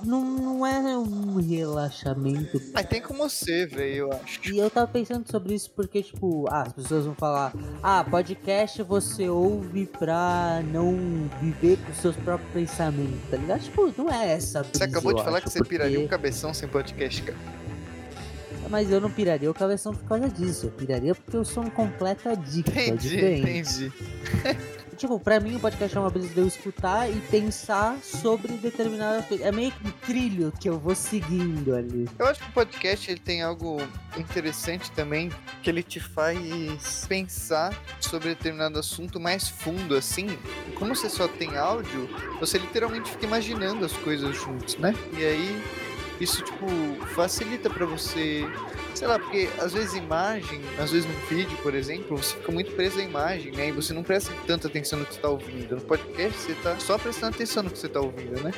não, 0.03 0.23
não 0.23 0.65
é 0.65 0.97
um 0.97 1.35
relaxamento. 1.35 2.59
Mas 2.73 2.85
tem 2.87 3.01
como 3.01 3.29
ser, 3.29 3.67
velho, 3.67 3.95
eu 3.95 4.13
acho. 4.13 4.39
E 4.51 4.57
eu 4.57 4.69
tava 4.69 4.87
pensando 4.87 5.29
sobre 5.29 5.53
isso 5.53 5.69
porque, 5.75 6.01
tipo, 6.01 6.47
ah, 6.49 6.63
as 6.63 6.73
pessoas 6.73 7.05
vão 7.05 7.13
falar: 7.13 7.53
ah, 7.83 8.03
podcast 8.03 8.81
você 8.83 9.29
ouve 9.29 9.85
pra 9.85 10.61
não 10.71 11.29
viver 11.39 11.77
com 11.85 11.93
seus 11.93 12.15
próprios 12.15 12.51
pensamentos, 12.51 13.19
tá 13.29 13.37
ligado? 13.37 13.61
Tipo, 13.61 13.93
não 13.95 14.09
é 14.11 14.31
essa. 14.33 14.63
Você 14.63 14.69
brisa, 14.69 14.85
acabou 14.85 15.11
eu 15.11 15.17
de 15.17 15.23
falar 15.23 15.37
acho, 15.37 15.45
que 15.45 15.51
você 15.51 15.59
porque- 15.59 15.69
piraria 15.69 15.99
um 15.99 16.07
cabeção 16.07 16.51
sem 16.53 16.67
podcast, 16.67 17.21
cara. 17.21 17.37
Mas 18.71 18.89
eu 18.89 19.01
não 19.01 19.11
piraria 19.11 19.51
o 19.51 19.53
cabeção 19.53 19.93
por 19.93 20.05
causa 20.05 20.29
disso. 20.29 20.67
Eu 20.67 20.71
piraria 20.71 21.13
porque 21.13 21.35
eu 21.35 21.43
sou 21.43 21.61
um 21.61 21.69
completo 21.69 22.29
adicto. 22.29 22.71
é 22.71 22.87
Entendi, 22.87 23.17
entendi. 23.17 23.91
Tipo, 25.01 25.19
pra 25.19 25.39
mim 25.39 25.55
o 25.55 25.59
podcast 25.59 25.97
é 25.97 25.99
uma 25.99 26.11
brisa 26.11 26.31
de 26.31 26.39
eu 26.39 26.45
escutar 26.45 27.09
e 27.09 27.19
pensar 27.21 27.97
sobre 28.03 28.53
determinadas 28.53 29.25
coisas. 29.25 29.43
É 29.43 29.51
meio 29.51 29.71
que 29.71 29.87
um 29.87 29.91
trilho 29.91 30.53
que 30.59 30.69
eu 30.69 30.77
vou 30.77 30.93
seguindo 30.93 31.73
ali. 31.73 32.07
Eu 32.19 32.27
acho 32.27 32.39
que 32.39 32.49
o 32.49 32.53
podcast 32.53 33.09
ele 33.09 33.19
tem 33.19 33.41
algo 33.41 33.81
interessante 34.15 34.91
também, 34.91 35.31
que 35.63 35.71
ele 35.71 35.81
te 35.81 35.99
faz 35.99 37.03
pensar 37.09 37.75
sobre 37.99 38.29
determinado 38.29 38.77
assunto 38.77 39.19
mais 39.19 39.49
fundo, 39.49 39.95
assim. 39.95 40.27
Como 40.75 40.95
você 40.95 41.09
só 41.09 41.27
tem 41.27 41.57
áudio, 41.57 42.07
você 42.39 42.59
literalmente 42.59 43.09
fica 43.09 43.25
imaginando 43.25 43.83
as 43.83 43.93
coisas 43.93 44.35
juntos, 44.35 44.77
né? 44.77 44.93
E 45.17 45.25
aí 45.25 45.63
isso 46.21 46.43
tipo 46.43 46.67
facilita 47.15 47.69
pra 47.69 47.85
você, 47.85 48.45
sei 48.93 49.07
lá, 49.07 49.17
porque 49.17 49.49
às 49.59 49.73
vezes 49.73 49.95
imagem, 49.95 50.61
às 50.77 50.91
vezes 50.91 51.09
num 51.09 51.19
vídeo, 51.27 51.57
por 51.63 51.73
exemplo, 51.73 52.15
você 52.15 52.35
fica 52.35 52.51
muito 52.51 52.71
preso 52.73 52.99
à 52.99 53.03
imagem, 53.03 53.51
né? 53.51 53.69
E 53.69 53.71
você 53.71 53.91
não 53.93 54.03
presta 54.03 54.31
tanta 54.45 54.67
atenção 54.67 54.99
no 54.99 55.05
que 55.05 55.15
você 55.15 55.19
tá 55.19 55.29
ouvindo. 55.29 55.75
No 55.75 55.81
podcast 55.81 56.39
você 56.39 56.53
tá 56.55 56.77
só 56.79 56.97
prestando 56.97 57.35
atenção 57.35 57.63
no 57.63 57.71
que 57.71 57.79
você 57.79 57.89
tá 57.89 57.99
ouvindo, 57.99 58.41
né? 58.43 58.51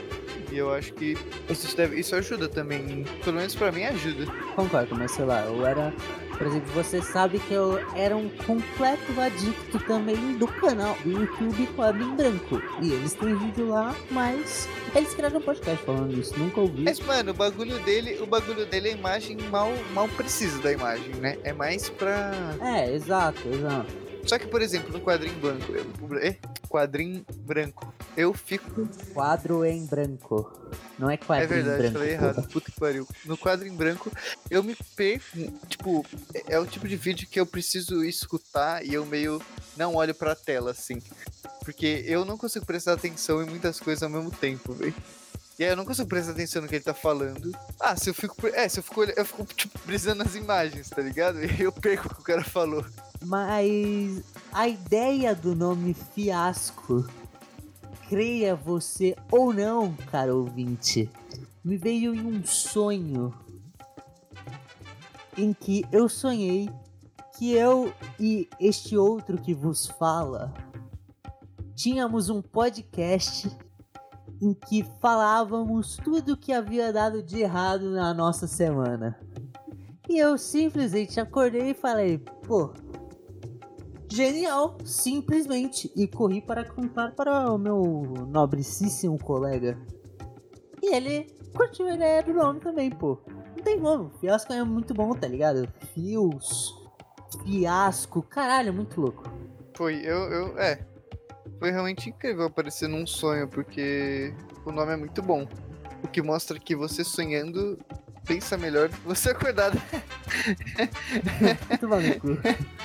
E 0.51 0.57
eu 0.57 0.73
acho 0.73 0.93
que 0.93 1.17
isso, 1.49 1.75
deve, 1.75 1.99
isso 1.99 2.15
ajuda 2.15 2.49
também. 2.49 3.05
Pelo 3.23 3.37
menos 3.37 3.55
pra 3.55 3.71
mim 3.71 3.85
ajuda. 3.85 4.25
Concordo, 4.55 4.95
mas 4.95 5.11
sei 5.11 5.25
lá, 5.25 5.45
eu 5.45 5.65
era. 5.65 5.93
Por 6.37 6.47
exemplo, 6.47 6.71
você 6.73 7.01
sabe 7.01 7.39
que 7.39 7.53
eu 7.53 7.79
era 7.95 8.15
um 8.15 8.29
completo 8.29 9.19
adicto 9.19 9.79
também 9.79 10.37
do 10.37 10.47
canal 10.47 10.95
do 11.03 11.11
YouTube 11.11 11.67
Quadro 11.75 12.03
em 12.03 12.15
Branco. 12.15 12.61
E 12.81 12.91
eles 12.91 13.13
têm 13.13 13.35
vídeo 13.35 13.69
lá, 13.69 13.95
mas 14.11 14.67
eles 14.95 15.13
criaram 15.13 15.39
um 15.39 15.41
podcast 15.41 15.85
falando 15.85 16.19
isso, 16.19 16.37
nunca 16.37 16.61
ouvi. 16.61 16.83
Mas, 16.83 16.99
mano, 16.99 17.31
o 17.31 17.33
bagulho 17.33 17.79
dele, 17.79 18.19
o 18.21 18.25
bagulho 18.25 18.65
dele, 18.65 18.89
a 18.89 18.91
imagem 18.91 19.37
mal, 19.49 19.71
mal 19.93 20.07
precisa 20.09 20.61
da 20.61 20.71
imagem, 20.71 21.15
né? 21.15 21.37
É 21.43 21.53
mais 21.53 21.89
pra. 21.89 22.31
É, 22.61 22.93
exato, 22.93 23.47
exato. 23.47 24.03
Só 24.25 24.39
que, 24.39 24.47
por 24.47 24.61
exemplo, 24.61 24.91
no 24.91 25.01
quadrinho 25.01 25.35
branco, 25.35 25.65
eu, 25.73 26.17
é, 26.17 26.37
quadrinho 26.69 27.25
branco, 27.41 27.92
eu 28.15 28.33
fico. 28.33 28.87
Quadro 29.13 29.63
em 29.65 29.85
branco. 29.85 30.51
Não 30.99 31.09
é 31.09 31.15
É 31.15 31.17
quadrinho 31.17 31.49
verdade, 31.49 31.77
branco. 31.79 31.93
falei 31.99 32.15
porra. 32.17 32.27
errado. 32.31 32.47
Puta 32.49 32.71
que 32.71 32.79
pariu. 32.79 33.07
No 33.25 33.37
quadro 33.37 33.67
em 33.67 33.75
branco, 33.75 34.11
eu 34.49 34.63
me 34.63 34.75
perco. 34.95 35.25
Tipo, 35.67 36.05
é- 36.33 36.53
é 36.55 36.59
o 36.59 36.65
tipo 36.65 36.87
de 36.87 36.95
vídeo 36.95 37.27
que 37.29 37.39
eu 37.39 37.45
preciso 37.45 38.03
escutar 38.03 38.85
e 38.85 38.93
eu 38.93 39.05
meio 39.05 39.41
não 39.75 39.95
olho 39.95 40.13
pra 40.13 40.35
tela, 40.35 40.71
assim. 40.71 41.01
Porque 41.65 42.03
eu 42.07 42.25
não 42.25 42.37
consigo 42.37 42.65
prestar 42.65 42.93
atenção 42.93 43.41
em 43.41 43.45
muitas 43.49 43.79
coisas 43.79 44.03
ao 44.03 44.09
mesmo 44.09 44.29
tempo, 44.31 44.73
velho. 44.73 44.93
E 45.57 45.63
aí 45.63 45.69
eu 45.69 45.75
não 45.77 45.85
consigo 45.85 46.07
prestar 46.09 46.31
atenção 46.31 46.61
no 46.63 46.67
que 46.67 46.75
ele 46.75 46.83
tá 46.83 46.93
falando. 46.95 47.51
Ah, 47.79 47.95
se 47.95 48.09
eu 48.09 48.13
fico. 48.13 48.35
É, 48.47 48.67
se 48.67 48.79
eu 48.79 48.83
fico 48.83 49.03
eu 49.03 49.25
fico, 49.25 49.45
tipo, 49.45 49.79
brisando 49.85 50.23
nas 50.23 50.33
imagens, 50.35 50.89
tá 50.89 51.01
ligado? 51.01 51.43
E 51.43 51.45
eu 51.61 51.71
perco 51.71 52.07
o 52.07 52.15
que 52.15 52.21
o 52.21 52.23
cara 52.23 52.43
falou. 52.43 52.83
Mas 53.21 54.21
a 54.51 54.67
ideia 54.67 55.33
do 55.35 55.55
nome 55.55 55.95
Fiasco, 56.13 57.07
creia 58.13 58.55
você 58.55 59.15
ou 59.31 59.51
não, 59.51 59.91
cara 60.11 60.35
ouvinte, 60.35 61.09
me 61.63 61.77
veio 61.77 62.13
em 62.13 62.23
um 62.23 62.45
sonho 62.45 63.33
em 65.35 65.51
que 65.51 65.83
eu 65.91 66.07
sonhei 66.07 66.69
que 67.35 67.53
eu 67.53 67.91
e 68.19 68.47
este 68.59 68.95
outro 68.95 69.41
que 69.41 69.51
vos 69.51 69.87
fala 69.87 70.53
tínhamos 71.73 72.29
um 72.29 72.39
podcast 72.39 73.49
em 74.39 74.53
que 74.53 74.83
falávamos 75.01 75.97
tudo 75.97 76.37
que 76.37 76.53
havia 76.53 76.93
dado 76.93 77.23
de 77.23 77.39
errado 77.39 77.89
na 77.89 78.13
nossa 78.13 78.45
semana. 78.45 79.19
E 80.07 80.19
eu 80.19 80.37
simplesmente 80.37 81.19
acordei 81.19 81.71
e 81.71 81.73
falei, 81.73 82.19
pô, 82.19 82.71
genial, 84.13 84.77
simplesmente. 84.85 85.91
E 85.95 86.07
corri 86.07 86.41
para 86.41 86.63
contar 86.63 87.11
para 87.11 87.51
o 87.51 87.57
meu 87.57 88.27
nobrecíssimo 88.27 89.17
colega. 89.17 89.77
E 90.81 90.93
ele 90.93 91.27
curtiu 91.55 91.87
a 91.87 91.95
ideia 91.95 92.21
do 92.21 92.33
nome 92.33 92.59
também, 92.59 92.89
pô. 92.89 93.19
Não 93.55 93.63
tem 93.63 93.79
como, 93.79 94.11
fiasco 94.19 94.53
é 94.53 94.63
muito 94.63 94.93
bom, 94.93 95.13
tá 95.13 95.27
ligado? 95.27 95.67
Fios, 95.93 96.75
fiasco, 97.43 98.21
caralho, 98.21 98.73
muito 98.73 98.99
louco. 98.99 99.23
Foi, 99.75 99.95
eu, 99.95 100.31
eu, 100.31 100.59
é. 100.59 100.85
Foi 101.59 101.71
realmente 101.71 102.09
incrível 102.09 102.45
aparecer 102.45 102.89
num 102.89 103.07
sonho, 103.07 103.47
porque 103.47 104.33
o 104.65 104.71
nome 104.71 104.93
é 104.93 104.97
muito 104.97 105.21
bom. 105.21 105.47
O 106.03 106.07
que 106.07 106.21
mostra 106.21 106.59
que 106.59 106.75
você 106.75 107.03
sonhando 107.03 107.79
pensa 108.25 108.57
melhor 108.57 108.89
do 108.89 108.97
que 108.97 109.07
você 109.07 109.31
acordado. 109.31 109.81
muito 111.69 111.87
maluco. 111.87 112.27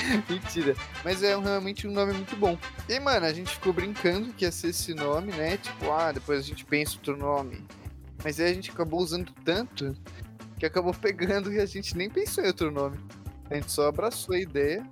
Mentira. 0.29 0.75
Mas 1.05 1.23
é 1.23 1.37
realmente 1.37 1.87
um 1.87 1.93
nome 1.93 2.12
muito 2.12 2.37
bom. 2.37 2.59
E, 2.88 2.99
mano, 2.99 3.27
a 3.27 3.33
gente 3.33 3.50
ficou 3.50 3.73
brincando 3.73 4.33
que 4.33 4.45
ia 4.45 4.53
ser 4.53 4.69
esse 4.69 4.95
nome, 4.95 5.33
né? 5.33 5.57
Tipo, 5.57 5.93
ah, 5.93 6.12
depois 6.12 6.41
a 6.41 6.43
gente 6.43 6.65
pensa 6.65 6.97
outro 6.97 7.17
nome. 7.17 7.65
Mas 8.25 8.41
aí 8.41 8.50
a 8.50 8.55
gente 8.55 8.71
acabou 8.71 9.00
usando 9.00 9.33
tanto 9.45 9.97
que 10.59 10.67
acabou 10.67 10.93
pegando 10.93 11.53
e 11.53 11.61
a 11.61 11.67
gente 11.67 11.97
nem 11.97 12.11
pensou 12.11 12.43
em 12.43 12.49
outro 12.49 12.71
nome. 12.71 12.99
A 13.50 13.55
gente 13.55 13.71
só 13.71 13.88
abraçou 13.88 14.35
a 14.35 14.41
ideia. 14.41 14.85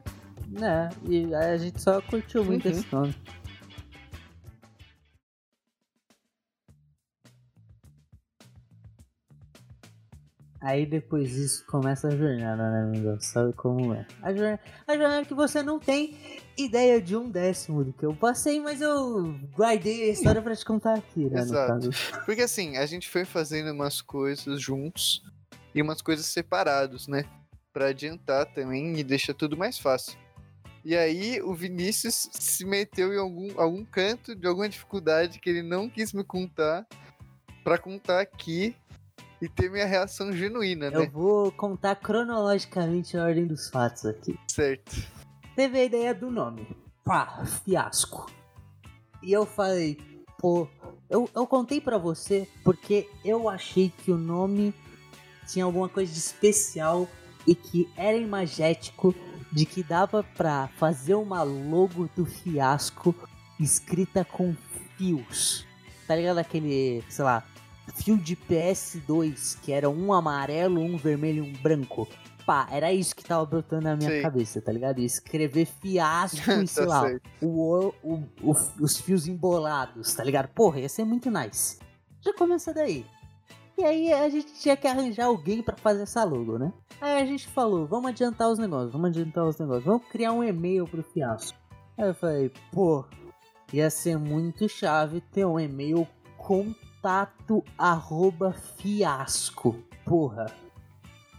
Né, 0.49 0.89
e 1.09 1.35
a 1.35 1.57
gente 1.57 1.83
só 1.83 2.01
curtiu 2.01 2.45
muito 2.45 2.69
uhum. 2.69 2.71
esse 2.71 2.87
nome. 2.93 3.15
Aí 10.61 10.87
depois 10.87 11.31
disso 11.31 11.65
começa 11.67 12.09
a 12.09 12.17
jornada, 12.17 12.71
né, 12.71 12.83
amigo? 12.85 13.17
Sabe 13.21 13.53
como 13.53 13.93
é? 13.93 14.07
A 14.23 14.33
jornada, 14.33 14.61
a 14.87 14.97
jornada 14.97 15.25
que 15.25 15.35
você 15.35 15.63
não 15.63 15.79
tem 15.79 16.17
ideia 16.57 17.01
de 17.01 17.15
um 17.15 17.31
décimo 17.31 17.85
do 17.85 17.93
que 17.93 18.05
eu 18.05 18.15
passei, 18.15 18.61
mas 18.61 18.81
eu 18.81 19.39
guardei 19.55 20.09
a 20.09 20.13
história 20.13 20.41
pra 20.41 20.57
te 20.57 20.65
contar 20.65 20.95
aqui, 20.95 21.29
né? 21.29 21.41
Exato. 21.41 21.91
Porque 22.25 22.43
assim, 22.43 22.77
a 22.77 22.87
gente 22.87 23.09
foi 23.09 23.25
fazendo 23.25 23.71
umas 23.73 24.01
coisas 24.01 24.61
juntos 24.61 25.23
e 25.75 25.83
umas 25.83 26.01
coisas 26.01 26.27
separados, 26.27 27.07
né? 27.07 27.25
Pra 27.73 27.89
adiantar 27.89 28.47
também 28.47 28.99
e 28.99 29.05
deixar 29.05 29.35
tudo 29.35 29.57
mais 29.57 29.79
fácil. 29.79 30.19
E 30.83 30.97
aí 30.97 31.43
o 31.43 31.53
Vinícius 31.53 32.31
se 32.33 32.65
meteu 32.65 33.13
em 33.13 33.19
algum, 33.19 33.61
algum 33.61 33.85
canto 33.85 34.35
de 34.35 34.47
alguma 34.47 34.69
dificuldade 34.69 35.39
que 35.39 35.51
ele 35.51 35.63
não 35.63 35.91
quis 35.91 36.13
me 36.13 36.25
contar 36.25 36.87
para 37.63 37.77
contar 37.77 38.21
aqui 38.21 38.75
e 39.47 39.49
ter 39.49 39.71
minha 39.71 39.87
reação 39.87 40.33
genuína, 40.33 40.91
né? 40.91 41.05
Eu 41.05 41.11
vou 41.11 41.53
contar 41.53 41.95
cronologicamente 41.97 43.17
a 43.17 43.25
ordem 43.25 43.47
dos 43.47 43.71
fatos 43.71 44.05
aqui. 44.05 44.37
Certo. 44.49 45.07
Teve 45.55 45.79
a 45.79 45.85
ideia 45.85 46.13
do 46.13 46.31
nome. 46.31 46.67
Pá, 47.05 47.45
fiasco. 47.65 48.27
E 49.23 49.33
eu 49.33 49.47
falei, 49.47 49.97
pô, 50.39 50.69
eu, 51.09 51.31
eu 51.33 51.47
contei 51.47 51.81
para 51.81 51.97
você 51.97 52.49
porque 52.65 53.09
eu 53.25 53.49
achei 53.49 53.89
que 53.89 54.11
o 54.11 54.19
nome 54.19 54.75
tinha 55.47 55.65
alguma 55.65 55.89
coisa 55.89 56.13
de 56.13 56.19
especial 56.19 57.09
e 57.47 57.55
que 57.55 57.89
era 57.97 58.17
imagético 58.17 59.15
de 59.53 59.65
que 59.65 59.85
dava 59.85 60.25
pra 60.37 60.69
fazer 60.77 61.15
uma 61.15 61.45
logo 61.45 62.11
do 62.17 62.27
fiasco 62.27 63.15
escrita 63.61 64.25
com 64.25 64.57
fios. 64.97 65.65
Tá 66.09 66.17
ligado 66.17 66.39
aquele, 66.39 67.05
sei 67.09 67.25
lá, 67.25 67.45
fio 67.95 68.17
de 68.17 68.37
PS2, 68.37 69.59
que 69.61 69.73
era 69.73 69.89
um 69.89 70.13
amarelo, 70.13 70.81
um 70.81 70.97
vermelho 70.97 71.45
e 71.45 71.51
um 71.51 71.53
branco. 71.63 72.09
Pá, 72.45 72.69
era 72.71 72.93
isso 72.93 73.15
que 73.15 73.25
tava 73.25 73.45
brotando 73.45 73.83
na 73.83 73.97
minha 73.97 74.11
Sim. 74.11 74.23
cabeça, 74.23 74.63
tá 74.63 74.71
ligado? 74.71 75.01
escrever 75.01 75.67
fiasco 75.83 76.51
e 76.63 76.67
sei 76.69 76.87
tá 76.87 77.03
lá, 77.03 77.19
o, 77.43 77.93
o, 78.03 78.15
o, 78.41 78.57
os 78.81 78.99
fios 78.99 79.27
embolados, 79.27 80.15
tá 80.15 80.23
ligado? 80.23 80.49
Porra, 80.49 80.81
ia 80.81 80.89
ser 80.89 81.05
muito 81.05 81.31
nice. 81.31 81.79
Já 82.21 82.33
começa 82.35 82.73
daí. 82.73 83.05
E 83.77 83.85
aí 83.85 84.13
a 84.13 84.29
gente 84.29 84.55
tinha 84.55 84.77
que 84.77 84.87
arranjar 84.87 85.27
alguém 85.27 85.63
para 85.63 85.77
fazer 85.77 86.03
essa 86.03 86.25
logo, 86.25 86.59
né? 86.59 86.73
Aí 87.01 87.21
a 87.21 87.27
gente 87.27 87.47
falou, 87.49 87.87
vamos 87.87 88.11
adiantar 88.11 88.49
os 88.49 88.59
negócios, 88.59 88.93
vamos 88.93 89.11
adiantar 89.11 89.45
os 89.45 89.59
negócios, 89.59 89.85
vamos 89.85 90.07
criar 90.09 90.33
um 90.33 90.43
e-mail 90.43 90.87
pro 90.87 91.03
fiasco. 91.03 91.59
Aí 91.99 92.09
eu 92.09 92.15
falei, 92.15 92.51
pô, 92.73 93.05
ia 93.73 93.91
ser 93.91 94.17
muito 94.17 94.69
chave 94.69 95.21
ter 95.21 95.45
um 95.45 95.61
e-mail 95.61 96.07
com 96.39 96.75
contato 97.07 97.65
arroba 97.79 98.53
fiasco. 98.53 99.77
Porra. 100.05 100.47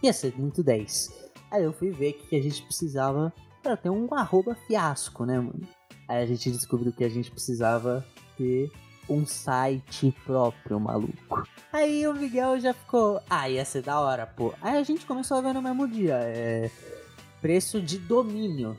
Ia 0.02 0.14
ser 0.14 0.34
muito 0.34 0.62
10. 0.62 1.30
Aí 1.50 1.62
eu 1.62 1.74
fui 1.74 1.90
ver 1.90 2.14
que 2.14 2.36
a 2.36 2.42
gente 2.42 2.62
precisava 2.62 3.30
para 3.62 3.76
ter 3.76 3.90
um 3.90 4.08
arroba 4.14 4.54
fiasco, 4.66 5.26
né, 5.26 5.38
mano? 5.38 5.68
Aí 6.08 6.22
a 6.22 6.26
gente 6.26 6.50
descobriu 6.50 6.90
que 6.90 7.04
a 7.04 7.08
gente 7.10 7.30
precisava 7.30 8.02
ter 8.38 8.72
um 9.10 9.26
site 9.26 10.14
próprio, 10.24 10.80
maluco. 10.80 11.46
Aí 11.70 12.06
o 12.06 12.14
Miguel 12.14 12.58
já 12.60 12.72
ficou, 12.72 13.20
ah, 13.28 13.50
ia 13.50 13.64
ser 13.64 13.82
da 13.82 14.00
hora, 14.00 14.26
pô. 14.26 14.54
Aí 14.62 14.78
a 14.78 14.82
gente 14.82 15.04
começou 15.04 15.36
a 15.36 15.42
ver 15.42 15.52
no 15.52 15.60
mesmo 15.60 15.86
dia, 15.86 16.14
é... 16.14 16.70
preço 17.42 17.78
de 17.82 17.98
domínio. 17.98 18.74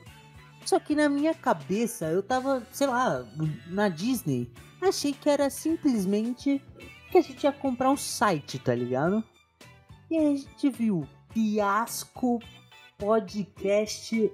Só 0.65 0.79
que 0.79 0.95
na 0.95 1.07
minha 1.07 1.35
cabeça 1.35 2.07
eu 2.07 2.23
tava, 2.23 2.63
sei 2.71 2.87
lá, 2.87 3.23
na 3.67 3.89
Disney 3.89 4.51
achei 4.81 5.13
que 5.13 5.29
era 5.29 5.49
simplesmente 5.49 6.61
que 7.11 7.17
a 7.17 7.21
gente 7.21 7.43
ia 7.43 7.51
comprar 7.51 7.89
um 7.89 7.97
site, 7.97 8.59
tá 8.59 8.73
ligado? 8.73 9.23
E 10.09 10.17
aí 10.17 10.33
a 10.33 10.37
gente 10.37 10.69
viu 10.69 11.07
fiasco 11.31 12.39
podcast.art 12.97 14.31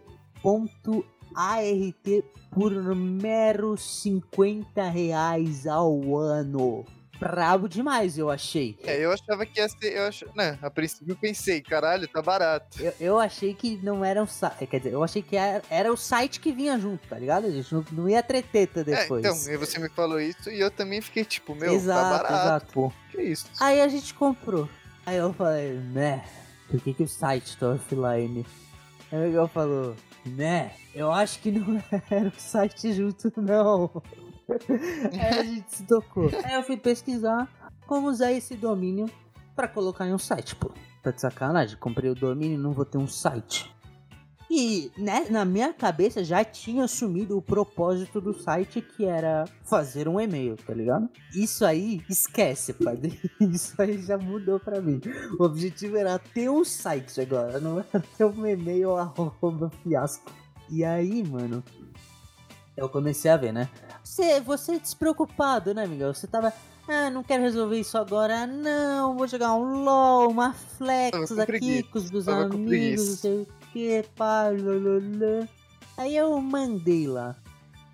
por 2.52 2.72
meros 2.96 4.02
50 4.02 4.90
reais 4.90 5.68
ao 5.68 6.18
ano 6.18 6.86
brabo 7.20 7.68
demais, 7.68 8.18
eu 8.18 8.30
achei. 8.30 8.78
É, 8.84 9.04
eu 9.04 9.12
achava 9.12 9.46
que 9.46 9.60
ia 9.60 9.68
ser. 9.68 9.94
Eu 9.94 10.08
ach... 10.08 10.24
né, 10.36 10.58
a 10.62 10.70
princípio 10.70 11.12
eu 11.12 11.16
pensei, 11.16 11.62
caralho, 11.62 12.08
tá 12.08 12.22
barato. 12.22 12.82
Eu, 12.82 12.94
eu 13.00 13.20
achei 13.20 13.54
que 13.54 13.78
não 13.82 14.04
era 14.04 14.22
um 14.22 14.28
site. 14.28 14.68
Quer 14.68 14.78
dizer, 14.80 14.94
eu 14.94 15.04
achei 15.04 15.22
que 15.22 15.36
era, 15.36 15.62
era 15.70 15.92
o 15.92 15.98
site 15.98 16.40
que 16.40 16.52
vinha 16.52 16.78
junto, 16.78 17.08
tá 17.08 17.18
ligado? 17.18 17.48
A 17.48 17.52
gente 17.52 17.74
não, 17.74 17.86
não 17.92 18.10
ia 18.10 18.22
treteta 18.22 18.84
depois. 18.84 19.24
É, 19.24 19.30
então, 19.30 19.60
você 19.60 19.80
me 19.80 19.90
falou 19.90 20.20
isso 20.20 20.50
e 20.50 20.60
eu 20.60 20.72
também 20.72 21.02
fiquei 21.02 21.26
tipo, 21.26 21.56
meu, 21.56 21.70
tá 21.70 21.76
exato, 21.76 22.02
tá 22.02 22.10
barato. 22.10 22.34
Exato. 22.34 22.74
Pô. 22.74 22.94
Que 23.12 23.22
isso? 23.22 23.46
Aí 23.60 23.82
a 23.82 23.88
gente 23.88 24.14
comprou. 24.14 24.70
Aí 25.06 25.18
eu 25.18 25.34
falei, 25.34 25.74
né? 25.74 26.24
Por 26.70 26.82
que, 26.82 26.94
que 26.94 27.04
o 27.04 27.08
site 27.08 27.58
tá 27.58 27.70
offline? 27.70 28.46
Aí 29.12 29.20
o 29.20 29.22
Miguel 29.24 29.48
falou, 29.48 29.96
né? 30.26 30.72
Eu 30.94 31.12
acho 31.12 31.40
que 31.40 31.52
não 31.52 31.82
era 32.10 32.28
o 32.28 32.40
site 32.40 32.92
junto, 32.94 33.32
não. 33.38 34.02
Aí 35.14 35.40
a 35.40 35.44
gente 35.44 35.76
se 35.76 35.84
tocou. 35.84 36.30
Aí 36.44 36.54
eu 36.54 36.64
fui 36.64 36.78
pesquisar 36.78 37.48
como 37.88 38.08
usar 38.10 38.32
esse 38.32 38.56
domínio 38.56 39.10
para 39.56 39.68
colocar 39.68 40.08
em 40.08 40.14
um 40.14 40.18
site, 40.18 40.56
pô. 40.56 40.72
Tá 41.02 41.12
de 41.12 41.22
sacanagem? 41.22 41.78
Comprei 41.78 42.10
o 42.10 42.16
domínio 42.16 42.58
não 42.58 42.74
vou 42.74 42.86
ter 42.86 42.98
um 42.98 43.08
site. 43.08 43.74
E 44.50 44.92
né, 44.98 45.26
na 45.30 45.44
minha 45.44 45.74
cabeça 45.74 46.24
já 46.24 46.44
tinha 46.44 46.84
assumido 46.84 47.38
o 47.38 47.42
propósito 47.42 48.22
do 48.22 48.34
site 48.34 48.80
que 48.80 49.04
era 49.04 49.46
fazer 49.64 50.08
um 50.08 50.20
e-mail, 50.20 50.56
tá 50.56 50.74
ligado? 50.74 51.10
Isso 51.34 51.66
aí, 51.66 52.02
esquece, 52.10 52.74
padre. 52.74 53.20
Isso 53.42 53.80
aí 53.82 54.02
já 54.02 54.18
mudou 54.18 54.60
pra 54.60 54.80
mim. 54.80 55.02
O 55.40 55.44
objetivo 55.44 55.98
era 55.98 56.20
ter 56.20 56.50
um 56.50 56.64
site 56.64 57.22
agora, 57.22 57.60
não 57.60 57.80
era 57.80 58.04
ter 58.18 58.26
um 58.26 58.46
e-mail 58.46 58.96
arroba 58.96 59.72
fiasco. 59.84 60.32
E 60.70 60.84
aí, 60.84 61.24
mano, 61.24 61.64
eu 62.76 62.90
comecei 62.90 63.32
a 63.32 63.38
ver, 63.38 63.54
né? 63.54 63.70
Você, 64.04 64.42
você 64.42 64.74
é 64.74 64.80
despreocupado, 64.80 65.74
né, 65.74 65.88
Miguel? 65.88 66.14
Você 66.14 66.28
tava. 66.28 66.52
Ah, 66.88 67.10
não 67.10 67.24
quero 67.24 67.42
resolver 67.42 67.80
isso 67.80 67.98
agora. 67.98 68.46
Não, 68.46 69.18
vou 69.18 69.28
jogar 69.28 69.56
um 69.56 69.84
LOL, 69.84 70.30
uma 70.30 70.54
flex 70.54 71.32
aqui 71.32 71.82
com 71.84 71.98
os 71.98 72.12
meus 72.12 72.28
amigos, 72.28 73.08
não 73.08 73.16
sei 73.16 73.42
o 73.42 73.48
que, 73.72 74.06
pá, 74.16 74.50
lalala. 74.50 75.50
Aí 75.98 76.16
eu 76.16 76.40
mandei 76.42 77.08
lá. 77.08 77.36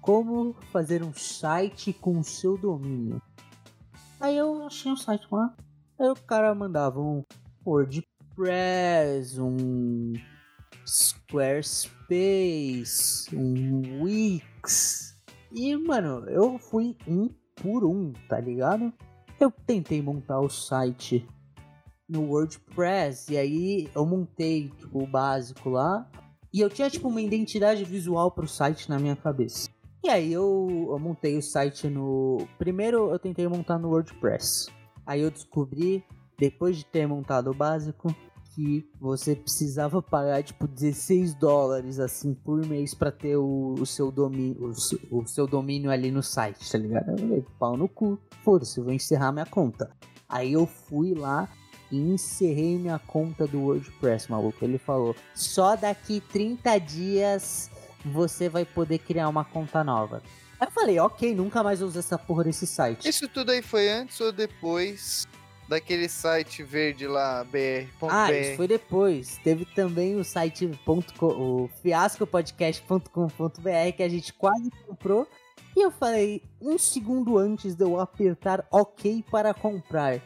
Como 0.01 0.53
fazer 0.71 1.03
um 1.03 1.13
site 1.13 1.93
com 1.93 2.19
o 2.19 2.23
seu 2.23 2.57
domínio. 2.57 3.21
Aí 4.19 4.35
eu 4.35 4.65
achei 4.65 4.91
um 4.91 4.97
site 4.97 5.27
lá. 5.31 5.53
Aí 5.99 6.09
o 6.09 6.15
cara 6.15 6.55
mandava 6.55 6.99
um 6.99 7.23
WordPress, 7.63 9.39
um 9.39 10.13
Squarespace, 10.85 13.35
um 13.35 14.03
Wix 14.03 14.50
e, 15.51 15.75
mano, 15.75 16.29
eu 16.29 16.57
fui 16.57 16.95
um 17.07 17.29
por 17.55 17.83
um, 17.83 18.13
tá 18.29 18.39
ligado? 18.39 18.91
Eu 19.39 19.51
tentei 19.51 20.01
montar 20.01 20.39
o 20.39 20.49
site 20.49 21.27
no 22.07 22.29
WordPress 22.29 23.31
e 23.31 23.37
aí 23.37 23.89
eu 23.95 24.05
montei 24.05 24.69
tipo, 24.69 25.03
o 25.03 25.07
básico 25.07 25.69
lá. 25.69 26.09
E 26.53 26.59
eu 26.59 26.69
tinha, 26.69 26.89
tipo, 26.89 27.07
uma 27.07 27.21
identidade 27.21 27.83
visual 27.85 28.29
pro 28.31 28.47
site 28.47 28.89
na 28.89 28.99
minha 28.99 29.15
cabeça. 29.15 29.69
E 30.03 30.09
aí 30.09 30.33
eu, 30.33 30.87
eu 30.89 30.99
montei 30.99 31.37
o 31.37 31.41
site 31.41 31.87
no. 31.87 32.45
Primeiro 32.57 33.11
eu 33.11 33.19
tentei 33.19 33.47
montar 33.47 33.77
no 33.77 33.89
WordPress. 33.89 34.69
Aí 35.05 35.21
eu 35.21 35.31
descobri, 35.31 36.03
depois 36.37 36.77
de 36.77 36.85
ter 36.85 37.07
montado 37.07 37.51
o 37.51 37.53
básico, 37.53 38.13
que 38.53 38.89
você 38.99 39.35
precisava 39.35 40.01
pagar 40.01 40.43
tipo 40.43 40.67
16 40.67 41.33
dólares 41.35 41.99
assim 41.99 42.33
por 42.33 42.65
mês 42.65 42.93
para 42.93 43.11
ter 43.11 43.37
o, 43.37 43.75
o 43.79 43.85
seu 43.85 44.11
domínio 44.11 44.73
o, 45.11 45.19
o, 45.19 45.27
seu 45.27 45.47
domínio 45.47 45.89
ali 45.89 46.11
no 46.11 46.21
site, 46.21 46.69
tá 46.69 46.77
ligado? 46.77 47.11
Eu 47.11 47.17
falei, 47.17 47.45
pau 47.57 47.77
no 47.77 47.87
cu, 47.87 48.19
foda-se, 48.43 48.81
vou 48.81 48.91
encerrar 48.91 49.31
minha 49.31 49.45
conta. 49.45 49.91
Aí 50.27 50.53
eu 50.53 50.65
fui 50.65 51.13
lá 51.13 51.49
e 51.91 51.97
encerrei 51.97 52.77
minha 52.77 52.99
conta 52.99 53.45
do 53.45 53.59
WordPress, 53.59 54.31
maluco. 54.31 54.63
Ele 54.63 54.77
falou: 54.77 55.15
só 55.35 55.75
daqui 55.75 56.21
30 56.31 56.77
dias 56.79 57.69
você 58.05 58.49
vai 58.49 58.65
poder 58.65 58.99
criar 58.99 59.27
uma 59.29 59.43
conta 59.43 59.83
nova. 59.83 60.21
Aí 60.59 60.67
eu 60.67 60.71
falei, 60.71 60.99
ok, 60.99 61.33
nunca 61.33 61.63
mais 61.63 61.81
uso 61.81 61.97
essa 61.97 62.17
porra 62.17 62.43
desse 62.43 62.67
site. 62.67 63.07
Isso 63.07 63.27
tudo 63.27 63.51
aí 63.51 63.61
foi 63.61 63.89
antes 63.89 64.21
ou 64.21 64.31
depois 64.31 65.25
daquele 65.71 66.07
site 66.09 66.61
verde 66.63 67.07
lá, 67.07 67.45
br. 67.45 67.87
Ah, 68.09 68.27
BR. 68.27 68.33
isso 68.33 68.57
foi 68.57 68.67
depois. 68.67 69.39
Teve 69.41 69.63
também 69.63 70.17
o 70.17 70.23
site 70.23 70.69
.com, 70.85 71.01
o 71.27 71.69
fiascopodcast.com.br 71.81 73.95
que 73.95 74.03
a 74.03 74.09
gente 74.09 74.33
quase 74.33 74.69
comprou. 74.85 75.25
E 75.73 75.81
eu 75.81 75.89
falei, 75.89 76.43
um 76.61 76.77
segundo 76.77 77.37
antes 77.37 77.73
de 77.73 77.85
eu 77.85 77.97
apertar 77.97 78.67
OK 78.69 79.23
para 79.31 79.53
comprar, 79.53 80.21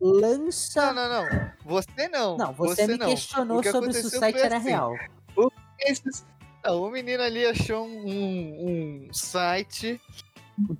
lança. 0.00 0.92
Não, 0.92 1.08
não, 1.08 1.08
não. 1.08 1.28
Você 1.64 2.08
não. 2.08 2.36
Não, 2.36 2.52
você, 2.52 2.86
você 2.86 2.92
me 2.92 2.98
não. 2.98 3.08
questionou 3.08 3.64
sobre 3.64 3.92
se 3.92 4.06
o 4.06 4.10
site 4.10 4.38
era 4.38 4.58
assim. 4.58 4.68
real. 4.68 4.94
O, 5.36 5.50
esses, 5.80 6.24
não, 6.64 6.84
o 6.84 6.88
menino 6.88 7.24
ali 7.24 7.44
achou 7.44 7.84
um, 7.84 9.08
um 9.08 9.12
site 9.12 10.00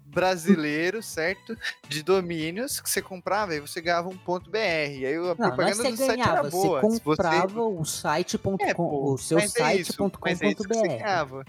brasileiro, 0.07 1.03
certo? 1.03 1.57
De 1.89 2.03
domínios 2.03 2.81
que 2.81 2.89
você 2.89 3.03
comprava 3.03 3.55
e 3.55 3.61
você 3.61 3.81
ganhava 3.81 4.09
um 4.09 4.17
ponto 4.17 4.51
BR. 4.51 4.59
Aí 4.59 5.17
a 5.17 5.21
não, 5.21 5.37
propaganda 5.37 5.91
do 5.91 5.97
ganhava, 5.97 6.07
site 6.07 6.29
era 6.29 6.43
boa. 6.45 6.81
Você 6.81 7.01
comprava 7.01 7.47
você... 7.49 7.81
o 7.81 7.85
site.com, 7.85 8.57
é, 8.61 8.75
o 8.77 9.19
seu 9.19 9.39
é 9.39 9.49
site.com.br. 9.49 10.27
É 10.29 11.25
você, 11.25 11.45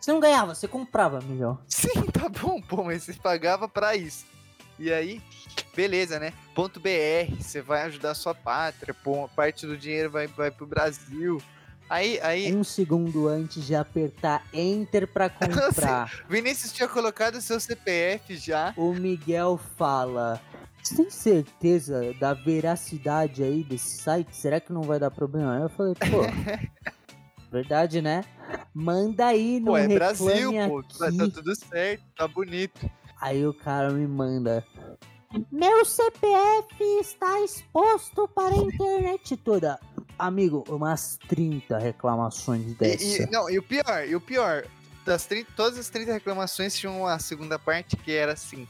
você 0.00 0.12
não 0.12 0.20
ganhava, 0.20 0.54
você 0.54 0.68
comprava, 0.68 1.20
Miguel. 1.20 1.58
Sim, 1.68 2.02
tá 2.12 2.28
bom, 2.28 2.60
pô, 2.60 2.84
mas 2.84 3.02
você 3.02 3.12
pagava 3.14 3.68
pra 3.68 3.96
isso. 3.96 4.24
E 4.78 4.92
aí, 4.92 5.22
beleza, 5.74 6.20
né? 6.20 6.32
Ponto 6.54 6.78
BR, 6.78 7.34
você 7.40 7.60
vai 7.62 7.82
ajudar 7.82 8.10
a 8.10 8.14
sua 8.14 8.34
pátria, 8.34 8.94
pô, 8.94 9.28
parte 9.28 9.66
do 9.66 9.76
dinheiro 9.76 10.10
vai, 10.10 10.26
vai 10.26 10.50
pro 10.50 10.66
Brasil. 10.66 11.40
Aí, 11.88 12.18
aí... 12.20 12.54
Um 12.54 12.64
segundo 12.64 13.28
antes 13.28 13.64
de 13.64 13.74
apertar 13.74 14.44
Enter 14.52 15.06
para 15.06 15.30
comprar. 15.30 16.24
Vinícius 16.28 16.72
tinha 16.72 16.88
colocado 16.88 17.40
seu 17.40 17.60
CPF 17.60 18.36
já. 18.36 18.74
O 18.76 18.92
Miguel 18.92 19.58
fala: 19.76 20.40
Você 20.82 20.96
tem 20.96 21.10
certeza 21.10 22.12
da 22.18 22.34
veracidade 22.34 23.42
aí 23.42 23.62
desse 23.62 23.98
site? 23.98 24.34
Será 24.36 24.60
que 24.60 24.72
não 24.72 24.82
vai 24.82 24.98
dar 24.98 25.10
problema? 25.10 25.56
Aí 25.56 25.62
eu 25.62 25.68
falei, 25.68 25.94
pô. 25.94 26.22
verdade, 27.50 28.02
né? 28.02 28.24
Manda 28.74 29.26
aí 29.26 29.60
no 29.60 29.66
Pô, 29.66 29.76
é 29.76 29.88
Brasil, 29.88 30.52
pô. 30.68 30.82
Tá, 30.82 31.10
tá 31.10 31.30
tudo 31.32 31.54
certo, 31.54 32.04
tá 32.16 32.28
bonito. 32.28 32.90
Aí 33.20 33.46
o 33.46 33.54
cara 33.54 33.90
me 33.90 34.06
manda. 34.06 34.64
Meu 35.50 35.84
CPF 35.84 36.82
está 37.00 37.40
exposto 37.42 38.28
para 38.28 38.54
a 38.54 38.58
internet 38.58 39.36
toda. 39.36 39.78
Amigo, 40.18 40.64
umas 40.68 41.18
30 41.28 41.78
reclamações 41.78 42.74
dessa. 42.74 43.04
E, 43.04 43.22
e, 43.22 43.30
não, 43.30 43.50
e 43.50 43.58
o 43.58 43.62
pior, 43.62 44.06
e 44.06 44.16
o 44.16 44.20
pior, 44.20 44.64
das 45.04 45.26
30, 45.26 45.50
todas 45.54 45.78
as 45.78 45.88
30 45.88 46.14
reclamações 46.14 46.76
tinham 46.76 47.00
uma 47.02 47.18
segunda 47.18 47.58
parte 47.58 47.96
que 47.96 48.12
era 48.12 48.32
assim. 48.32 48.66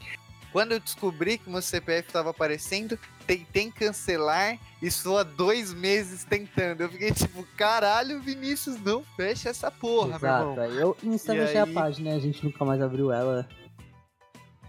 Quando 0.51 0.71
eu 0.73 0.79
descobri 0.79 1.37
que 1.37 1.49
meu 1.49 1.61
CPF 1.61 2.07
estava 2.07 2.29
aparecendo, 2.29 2.97
tentei 3.25 3.69
cancelar 3.69 4.57
e 4.81 4.87
estou 4.87 5.17
há 5.17 5.23
dois 5.23 5.73
meses 5.73 6.23
tentando. 6.23 6.81
Eu 6.81 6.89
fiquei 6.89 7.11
tipo, 7.11 7.45
caralho, 7.57 8.21
Vinícius, 8.21 8.81
não 8.81 9.03
fecha 9.15 9.49
essa 9.49 9.69
porra, 9.69 10.15
Exato, 10.15 10.53
meu 10.53 10.63
irmão. 10.63 10.79
Eu 10.79 10.97
insta 11.03 11.33
aí... 11.33 11.57
a 11.57 11.67
página, 11.67 12.15
a 12.15 12.19
gente 12.19 12.43
nunca 12.43 12.63
mais 12.63 12.81
abriu 12.81 13.11
ela. 13.11 13.47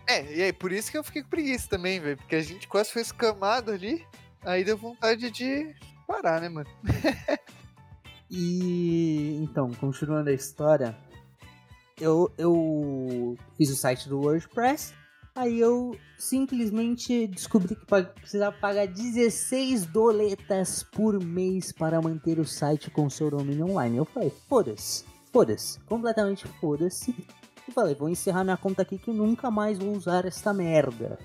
É, 0.07 0.25
e 0.35 0.43
aí, 0.43 0.53
por 0.53 0.73
isso 0.73 0.91
que 0.91 0.97
eu 0.97 1.05
fiquei 1.05 1.23
com 1.23 1.29
preguiça 1.29 1.69
também, 1.69 2.01
velho. 2.01 2.17
Porque 2.17 2.35
a 2.35 2.43
gente 2.43 2.67
quase 2.67 2.91
foi 2.91 3.03
escamado 3.03 3.71
ali. 3.71 4.05
Aí 4.43 4.65
deu 4.65 4.77
vontade 4.77 5.31
de 5.31 5.75
parar, 6.09 6.41
né, 6.41 6.49
mano? 6.49 6.69
e 8.31 9.39
então, 9.43 9.71
continuando 9.75 10.31
a 10.31 10.33
história, 10.33 10.97
eu, 12.01 12.33
eu 12.39 13.37
fiz 13.59 13.71
o 13.71 13.77
site 13.77 14.09
do 14.09 14.21
WordPress. 14.21 14.95
Aí 15.35 15.61
eu 15.61 15.97
simplesmente 16.19 17.29
descobri 17.29 17.77
que 17.77 17.87
precisava 17.87 18.57
pagar 18.57 18.89
16 18.89 19.87
doletas 19.87 20.83
por 20.83 21.23
mês 21.23 21.71
para 21.71 22.03
manter 22.03 22.41
o 22.41 22.45
site 22.45 22.91
com 22.91 23.09
seu 23.09 23.31
domínio 23.31 23.71
online. 23.71 23.99
Eu 23.99 24.05
falei, 24.05 24.33
foda-se, 24.49 25.05
foda-se, 25.33 25.79
completamente 25.81 26.49
foda-se. 26.61 27.15
E 27.69 27.71
falei, 27.71 27.95
vou 27.95 28.09
encerrar 28.09 28.43
minha 28.43 28.57
conta 28.57 28.83
aqui 28.83 28.99
que 28.99 29.13
nunca 29.13 29.49
mais 29.49 29.79
vou 29.79 29.93
usar 29.93 30.25
esta 30.25 30.53
merda. 30.53 31.19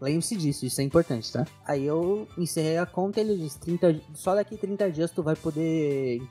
Lembre-se 0.00 0.36
disso, 0.36 0.64
isso 0.64 0.80
é 0.80 0.84
importante, 0.84 1.30
tá? 1.30 1.46
Aí 1.66 1.84
eu 1.84 2.26
encerrei 2.38 2.78
a 2.78 2.86
conta 2.86 3.20
ele 3.20 3.36
disse, 3.36 3.58
30, 3.60 4.00
só 4.14 4.34
daqui 4.34 4.56
30 4.56 4.90
dias 4.90 5.10
tu 5.10 5.22
vai 5.22 5.36
poder 5.36 6.22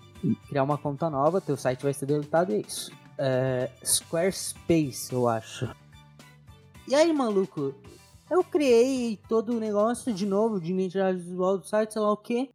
criar 0.48 0.64
uma 0.64 0.78
conta 0.78 1.10
nova, 1.10 1.40
teu 1.40 1.56
site 1.56 1.84
vai 1.84 1.94
ser 1.94 2.08
deletado 2.08 2.52
e 2.52 2.56
é 2.56 2.60
isso. 2.60 2.92
É, 3.18 3.70
Squarespace, 3.84 5.14
eu 5.14 5.28
acho. 5.28 5.70
E 6.88 6.96
aí, 6.96 7.14
maluco, 7.14 7.76
eu 8.32 8.44
criei 8.44 9.20
todo 9.28 9.56
o 9.56 9.60
negócio 9.60 10.12
de 10.14 10.26
novo, 10.26 10.60
de 10.60 10.72
identidade 10.72 11.20
visual 11.20 11.58
do 11.58 11.68
site, 11.68 11.94
sei 11.94 12.02
lá 12.02 12.12
o 12.12 12.18
que. 12.18 12.50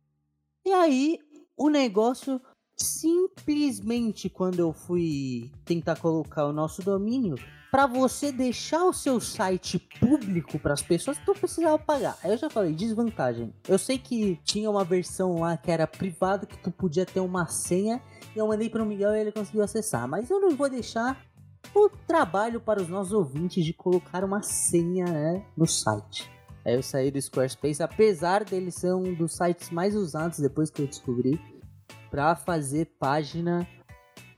E 0.65 0.73
aí, 0.73 1.19
o 1.57 1.69
negócio 1.69 2.41
simplesmente 2.77 4.29
quando 4.29 4.59
eu 4.59 4.73
fui 4.73 5.51
tentar 5.65 5.97
colocar 5.97 6.47
o 6.47 6.53
nosso 6.53 6.83
domínio, 6.83 7.37
para 7.75 7.89
você 7.89 8.31
deixar 8.31 8.85
o 8.85 8.93
seu 8.93 9.19
site 9.19 9.81
público 9.99 10.61
para 10.61 10.75
as 10.75 10.81
pessoas, 10.81 11.19
tu 11.19 11.35
precisava 11.35 11.77
pagar. 11.77 12.17
Eu 12.23 12.37
já 12.37 12.49
falei, 12.49 12.73
desvantagem. 12.73 13.53
Eu 13.67 13.81
sei 13.81 13.99
que 13.99 14.39
tinha 14.45 14.71
uma 14.71 14.85
versão 14.85 15.41
lá 15.41 15.57
que 15.57 15.73
era 15.73 15.85
privada, 15.85 16.47
que 16.47 16.57
tu 16.57 16.71
podia 16.71 17.05
ter 17.05 17.19
uma 17.19 17.49
senha, 17.49 18.01
e 18.33 18.39
eu 18.39 18.47
mandei 18.47 18.71
para 18.71 18.81
o 18.81 18.87
Miguel 18.87 19.17
e 19.17 19.23
ele 19.23 19.33
conseguiu 19.33 19.65
acessar. 19.65 20.07
Mas 20.07 20.31
eu 20.31 20.39
não 20.39 20.51
vou 20.51 20.71
deixar 20.71 21.21
o 21.75 21.91
trabalho 22.07 22.61
para 22.61 22.81
os 22.81 22.89
nossos 22.89 23.13
ouvintes 23.13 23.65
de 23.65 23.73
colocar 23.73 24.23
uma 24.23 24.41
senha 24.41 25.07
né, 25.07 25.45
no 25.57 25.67
site. 25.67 26.31
Aí 26.65 26.77
eu 26.77 26.83
saí 26.83 27.11
do 27.11 27.21
Squarespace, 27.21 27.83
apesar 27.83 28.45
dele 28.45 28.71
ser 28.71 28.95
um 28.95 29.13
dos 29.15 29.35
sites 29.35 29.71
mais 29.71 29.97
usados 29.97 30.39
depois 30.39 30.71
que 30.71 30.81
eu 30.81 30.87
descobri 30.87 31.41
pra 32.09 32.37
fazer 32.37 32.85
página 33.01 33.67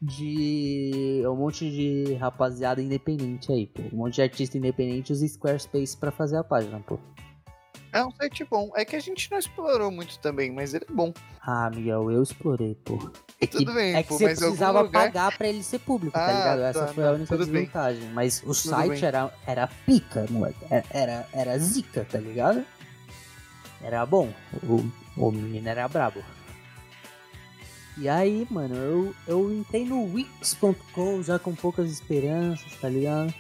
de 0.01 1.23
um 1.27 1.37
monte 1.37 1.71
de 1.71 2.15
rapaziada 2.15 2.83
independente 2.83 3.51
aí, 3.53 3.67
pô. 3.67 3.83
Um 3.93 3.99
monte 3.99 4.15
de 4.17 4.23
artista 4.23 4.59
independente 4.59 5.13
usa 5.13 5.27
Squarespace 5.27 5.97
pra 5.97 6.11
fazer 6.11 6.37
a 6.37 6.45
página, 6.45 6.81
pô. 6.81 6.99
É 7.93 8.05
um 8.05 8.11
site 8.11 8.45
bom. 8.45 8.71
É 8.77 8.85
que 8.85 8.95
a 8.95 9.01
gente 9.01 9.31
não 9.31 9.39
explorou 9.39 9.91
muito 9.91 10.19
também, 10.19 10.53
mas 10.53 10.75
ele 10.75 10.85
é 10.87 10.93
bom. 10.93 11.15
Ah, 11.41 11.71
Miguel, 11.75 12.11
eu 12.11 12.23
explorei, 12.23 12.75
pô. 12.85 13.11
É 13.41 13.47
que, 13.47 13.65
bem, 13.65 13.95
é 13.95 14.03
que 14.03 14.11
pô, 14.11 14.19
você 14.19 14.27
precisava 14.27 14.83
lugar... 14.83 15.07
pagar 15.07 15.37
pra 15.39 15.49
ele 15.49 15.63
ser 15.63 15.79
público, 15.79 16.13
tá 16.13 16.25
ah, 16.25 16.27
tá 16.27 16.33
ligado? 16.33 16.63
Essa 16.63 16.87
tá, 16.87 16.93
foi 16.93 17.07
a 17.07 17.13
única 17.13 17.39
desvantagem. 17.39 18.03
Bem. 18.03 18.13
Mas 18.13 18.39
o 18.41 18.47
tudo 18.47 18.55
site 18.55 19.05
era, 19.05 19.33
era 19.47 19.67
pica, 19.87 20.27
moleque. 20.29 20.59
Era, 20.69 20.85
era, 20.91 21.29
era 21.33 21.59
zica, 21.59 22.05
tá 22.05 22.19
ligado? 22.19 22.63
Era 23.83 24.05
bom. 24.05 24.31
O, 24.63 24.85
o 25.17 25.31
menino 25.31 25.69
era 25.69 25.89
brabo. 25.89 26.23
E 27.99 28.11
aí, 28.11 28.47
mano, 28.51 28.75
eu, 28.75 29.15
eu 29.27 29.53
entrei 29.53 29.87
no 29.87 30.05
Wix.com 30.13 31.23
já 31.23 31.39
com 31.39 31.55
poucas 31.55 31.91
esperanças, 31.91 32.75
tá 32.79 32.91
ligado? 32.91 33.33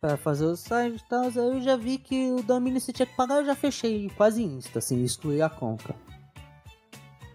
Pra 0.00 0.16
fazer 0.16 0.44
o 0.44 0.56
site 0.56 0.96
e 1.00 1.08
tal, 1.08 1.24
aí 1.24 1.36
eu 1.36 1.60
já 1.60 1.76
vi 1.76 1.98
que 1.98 2.32
o 2.32 2.42
domínio 2.42 2.80
você 2.80 2.92
tinha 2.92 3.06
que 3.06 3.14
pagar, 3.14 3.36
eu 3.36 3.46
já 3.46 3.54
fechei 3.54 4.10
quase 4.16 4.42
insta, 4.42 4.80
assim, 4.80 5.04
excluí 5.04 5.40
a 5.40 5.48
conta. 5.48 5.94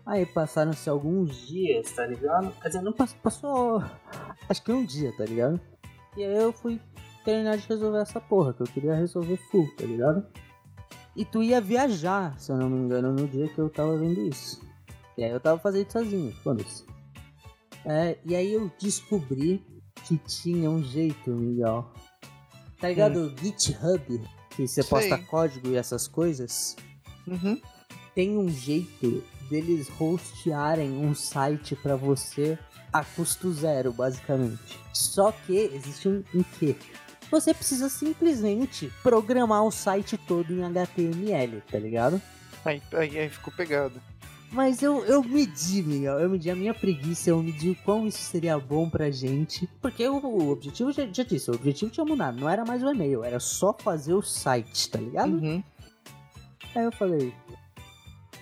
Aí 0.05 0.25
passaram-se 0.25 0.89
alguns 0.89 1.47
dias, 1.47 1.89
tá 1.91 2.05
ligado? 2.05 2.51
Quer 2.61 2.67
dizer, 2.67 2.81
não 2.81 2.91
passou, 2.91 3.17
passou, 3.23 3.83
acho 4.49 4.61
que 4.61 4.71
um 4.73 4.83
dia, 4.83 5.15
tá 5.15 5.23
ligado? 5.23 5.59
E 6.17 6.23
aí 6.23 6.35
eu 6.35 6.51
fui 6.51 6.81
terminar 7.23 7.57
de 7.57 7.65
resolver 7.67 7.99
essa 7.99 8.19
porra, 8.19 8.53
que 8.53 8.61
eu 8.61 8.67
queria 8.67 8.93
resolver 8.93 9.37
full, 9.49 9.73
tá 9.77 9.85
ligado? 9.85 10.25
E 11.15 11.23
tu 11.23 11.41
ia 11.41 11.61
viajar, 11.61 12.37
se 12.37 12.51
eu 12.51 12.57
não 12.57 12.69
me 12.69 12.77
engano, 12.77 13.13
no 13.13 13.25
dia 13.25 13.47
que 13.47 13.59
eu 13.59 13.69
tava 13.69 13.97
vendo 13.97 14.19
isso. 14.27 14.69
E 15.17 15.23
aí 15.23 15.31
eu 15.31 15.39
tava 15.39 15.59
fazendo 15.59 15.91
sozinho, 15.91 16.31
foda-se. 16.43 16.85
É, 17.85 18.17
e 18.25 18.35
aí 18.35 18.53
eu 18.53 18.71
descobri 18.79 19.63
que 20.05 20.17
tinha 20.17 20.69
um 20.69 20.83
jeito, 20.83 21.31
Miguel. 21.31 21.89
Tá 22.79 22.89
ligado? 22.89 23.19
Hum. 23.21 23.35
GitHub, 23.41 24.21
que 24.49 24.67
você 24.67 24.83
posta 24.83 25.17
código 25.17 25.67
e 25.69 25.75
essas 25.75 26.07
coisas. 26.07 26.75
Uhum. 27.27 27.59
Tem 28.15 28.37
um 28.37 28.49
jeito 28.49 29.23
deles 29.49 29.87
hostearem 29.99 30.91
um 30.91 31.13
site 31.13 31.75
para 31.75 31.95
você 31.95 32.57
a 32.91 33.03
custo 33.03 33.51
zero, 33.53 33.93
basicamente. 33.93 34.79
Só 34.93 35.31
que 35.31 35.55
existe 35.73 36.09
um, 36.09 36.23
um 36.33 36.43
quê? 36.43 36.75
Você 37.29 37.53
precisa 37.53 37.87
simplesmente 37.87 38.91
programar 39.01 39.63
o 39.63 39.71
site 39.71 40.17
todo 40.17 40.51
em 40.51 40.63
HTML, 40.63 41.61
tá 41.61 41.79
ligado? 41.79 42.21
Aí, 42.65 42.81
aí, 42.93 43.19
aí 43.19 43.29
ficou 43.29 43.53
pegado. 43.53 44.01
Mas 44.51 44.83
eu, 44.83 45.05
eu 45.05 45.23
medi, 45.23 45.81
Miguel, 45.81 46.19
eu 46.19 46.29
medi 46.29 46.51
a 46.51 46.55
minha 46.55 46.73
preguiça, 46.73 47.29
eu 47.29 47.41
medi 47.41 47.69
o 47.69 47.75
quão 47.83 48.05
isso 48.05 48.19
seria 48.19 48.59
bom 48.59 48.89
pra 48.89 49.09
gente. 49.09 49.65
Porque 49.81 50.05
o, 50.07 50.17
o 50.17 50.49
objetivo, 50.49 50.91
já, 50.91 51.07
já 51.07 51.23
disse, 51.23 51.49
o 51.49 51.55
objetivo 51.55 51.89
tinha 51.89 52.05
mudado, 52.05 52.37
não 52.37 52.49
era 52.49 52.65
mais 52.65 52.83
o 52.83 52.91
e-mail, 52.91 53.23
era 53.23 53.39
só 53.39 53.73
fazer 53.73 54.13
o 54.13 54.21
site, 54.21 54.89
tá 54.89 54.99
ligado? 54.99 55.31
Uhum. 55.31 55.63
Aí 56.75 56.83
eu 56.83 56.91
falei, 56.91 57.33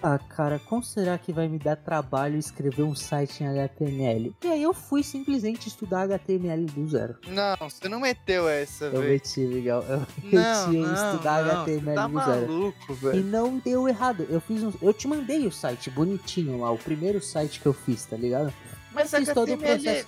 ah, 0.01 0.17
cara, 0.17 0.59
como 0.59 0.81
será 0.83 1.17
que 1.17 1.33
vai 1.33 1.47
me 1.47 1.59
dar 1.59 1.75
trabalho 1.75 2.37
escrever 2.37 2.83
um 2.83 2.95
site 2.95 3.43
em 3.43 3.47
HTML? 3.47 4.33
E 4.43 4.47
aí 4.47 4.63
eu 4.63 4.73
fui 4.73 5.03
simplesmente 5.03 5.67
estudar 5.67 6.03
HTML 6.03 6.65
do 6.65 6.87
zero. 6.87 7.17
Não, 7.27 7.55
você 7.69 7.89
não 7.89 7.99
meteu 7.99 8.47
essa, 8.47 8.85
Eu 8.85 9.01
velho. 9.01 9.13
meti, 9.13 9.39
Miguel. 9.41 9.83
Eu 9.87 9.97
Não, 10.31 10.67
meti 10.69 10.77
em 10.77 10.81
não, 10.83 10.93
estudar 11.11 11.43
não, 11.43 11.61
HTML 11.63 11.95
tá 11.95 12.07
do 12.07 12.19
zero. 12.25 12.47
maluco, 12.53 12.91
E 12.91 12.95
velho. 12.95 13.23
não 13.25 13.57
deu 13.57 13.87
errado. 13.87 14.25
Eu 14.29 14.39
fiz 14.41 14.63
um. 14.63 14.71
Eu 14.81 14.93
te 14.93 15.07
mandei 15.07 15.45
o 15.45 15.51
site 15.51 15.89
bonitinho 15.89 16.59
lá, 16.61 16.71
o 16.71 16.77
primeiro 16.77 17.21
site 17.21 17.59
que 17.59 17.65
eu 17.65 17.73
fiz, 17.73 18.05
tá 18.05 18.15
ligado? 18.15 18.53
Mas 18.93 19.11
fiz 19.11 19.27
todo 19.33 19.49
o 19.49 19.53
HTML... 19.53 19.83
processo. 19.83 20.07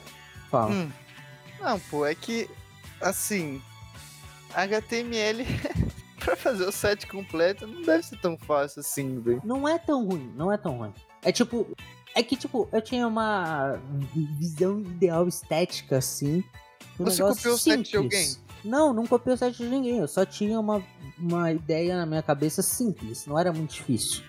Fala. 0.49 0.71
Hum. 0.71 0.91
Não, 1.60 1.80
pô, 1.80 2.06
é 2.06 2.15
que, 2.15 2.49
assim, 2.99 3.62
HTML 4.54 5.45
pra 6.23 6.36
fazer 6.36 6.65
o 6.67 6.71
site 6.71 7.07
completo 7.07 7.65
não 7.67 7.81
deve 7.81 8.03
ser 8.03 8.17
tão 8.19 8.38
fácil 8.38 8.79
assim, 8.81 9.19
velho. 9.19 9.41
Não 9.43 9.67
é 9.67 9.77
tão 9.77 10.05
ruim, 10.07 10.31
não 10.36 10.51
é 10.51 10.57
tão 10.57 10.77
ruim. 10.77 10.93
É 11.23 11.31
tipo. 11.31 11.67
É 12.13 12.21
que, 12.21 12.36
tipo, 12.36 12.67
eu 12.73 12.81
tinha 12.81 13.07
uma 13.07 13.79
visão 14.38 14.81
ideal 14.81 15.27
estética, 15.29 15.97
assim. 15.97 16.43
um 16.99 17.05
Você 17.05 17.21
copiou 17.23 17.55
o 17.55 17.57
site 17.57 17.84
de 17.84 17.89
simples. 17.91 17.95
alguém? 17.95 18.38
Não, 18.65 18.93
não 18.93 19.07
copiei 19.07 19.34
o 19.34 19.38
site 19.38 19.57
de 19.57 19.69
ninguém. 19.69 19.97
Eu 19.99 20.10
só 20.10 20.25
tinha 20.25 20.60
uma, 20.60 20.84
uma 21.17 21.53
ideia 21.53 21.95
na 21.95 22.05
minha 22.05 22.21
cabeça 22.21 22.62
simples. 22.62 23.25
Não 23.25 23.39
era 23.39 23.53
muito 23.53 23.73
difícil. 23.75 24.23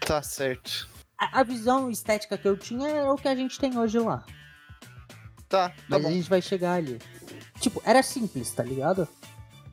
Tá 0.00 0.22
certo. 0.22 0.86
A, 1.18 1.40
a 1.40 1.42
visão 1.42 1.90
estética 1.90 2.36
que 2.36 2.46
eu 2.46 2.56
tinha 2.56 2.86
é 2.86 3.10
o 3.10 3.16
que 3.16 3.28
a 3.28 3.34
gente 3.34 3.58
tem 3.58 3.76
hoje 3.78 3.98
lá. 3.98 4.22
Tá, 5.48 5.70
tá 5.70 5.74
Mas 5.88 6.04
a 6.04 6.08
bom. 6.08 6.14
gente 6.14 6.28
vai 6.28 6.42
chegar 6.42 6.74
ali. 6.74 6.98
Tipo, 7.60 7.82
era 7.84 8.02
simples, 8.02 8.50
tá 8.50 8.62
ligado? 8.62 9.08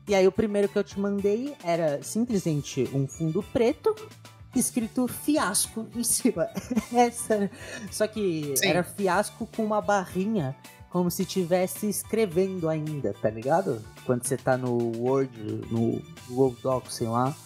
E 0.08 0.14
aí 0.14 0.26
o 0.26 0.32
primeiro 0.32 0.68
que 0.68 0.78
eu 0.78 0.84
te 0.84 0.98
mandei 0.98 1.54
era 1.64 2.02
simplesmente 2.02 2.88
um 2.92 3.08
fundo 3.08 3.42
preto 3.42 3.94
escrito 4.54 5.06
fiasco 5.06 5.86
em 5.94 6.04
cima. 6.04 6.48
Essa. 6.94 7.50
Só 7.90 8.06
que 8.06 8.54
Sim. 8.56 8.68
era 8.68 8.82
fiasco 8.82 9.46
com 9.54 9.64
uma 9.64 9.80
barrinha 9.80 10.56
como 10.90 11.10
se 11.10 11.22
estivesse 11.22 11.88
escrevendo 11.88 12.68
ainda, 12.68 13.12
tá 13.12 13.28
ligado? 13.28 13.82
Quando 14.06 14.24
você 14.24 14.36
tá 14.36 14.56
no 14.56 14.96
Word, 14.98 15.30
no 15.70 16.00
Google 16.26 16.56
Docs, 16.62 16.94
sei 16.94 17.08
lá, 17.08 17.36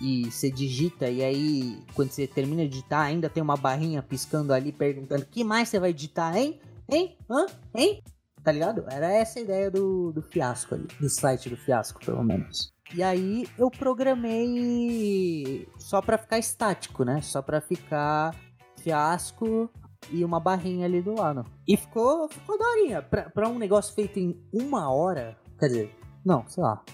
e 0.00 0.30
você 0.30 0.50
digita 0.50 1.08
e 1.08 1.22
aí 1.22 1.78
quando 1.94 2.10
você 2.10 2.26
termina 2.26 2.62
de 2.64 2.68
digitar 2.68 3.06
ainda 3.06 3.30
tem 3.30 3.42
uma 3.42 3.56
barrinha 3.56 4.02
piscando 4.02 4.52
ali 4.52 4.72
perguntando: 4.72 5.24
"Que 5.24 5.44
mais 5.44 5.68
você 5.68 5.78
vai 5.78 5.92
digitar, 5.92 6.36
hein? 6.36 6.60
Hein? 6.88 7.16
Hã? 7.30 7.46
Hein?" 7.74 8.02
Tá 8.44 8.52
ligado? 8.52 8.84
Era 8.90 9.10
essa 9.10 9.38
a 9.38 9.42
ideia 9.42 9.70
do, 9.70 10.12
do 10.12 10.22
fiasco 10.22 10.74
ali, 10.74 10.86
do 11.00 11.08
site 11.08 11.48
do 11.48 11.56
fiasco, 11.56 12.04
pelo 12.04 12.22
menos. 12.22 12.74
E 12.94 13.02
aí 13.02 13.48
eu 13.58 13.70
programei 13.70 15.66
só 15.78 16.02
pra 16.02 16.18
ficar 16.18 16.38
estático, 16.38 17.04
né? 17.04 17.22
Só 17.22 17.40
pra 17.40 17.62
ficar 17.62 18.36
fiasco 18.76 19.70
e 20.10 20.22
uma 20.22 20.38
barrinha 20.38 20.84
ali 20.84 21.00
do 21.00 21.14
lado. 21.14 21.44
E 21.66 21.74
ficou, 21.74 22.28
ficou 22.28 22.58
daorinha. 22.58 23.00
Pra, 23.00 23.30
pra 23.30 23.48
um 23.48 23.58
negócio 23.58 23.94
feito 23.94 24.18
em 24.18 24.38
uma 24.52 24.92
hora, 24.92 25.38
quer 25.58 25.68
dizer, 25.68 25.96
não, 26.22 26.46
sei 26.46 26.62
lá. 26.62 26.84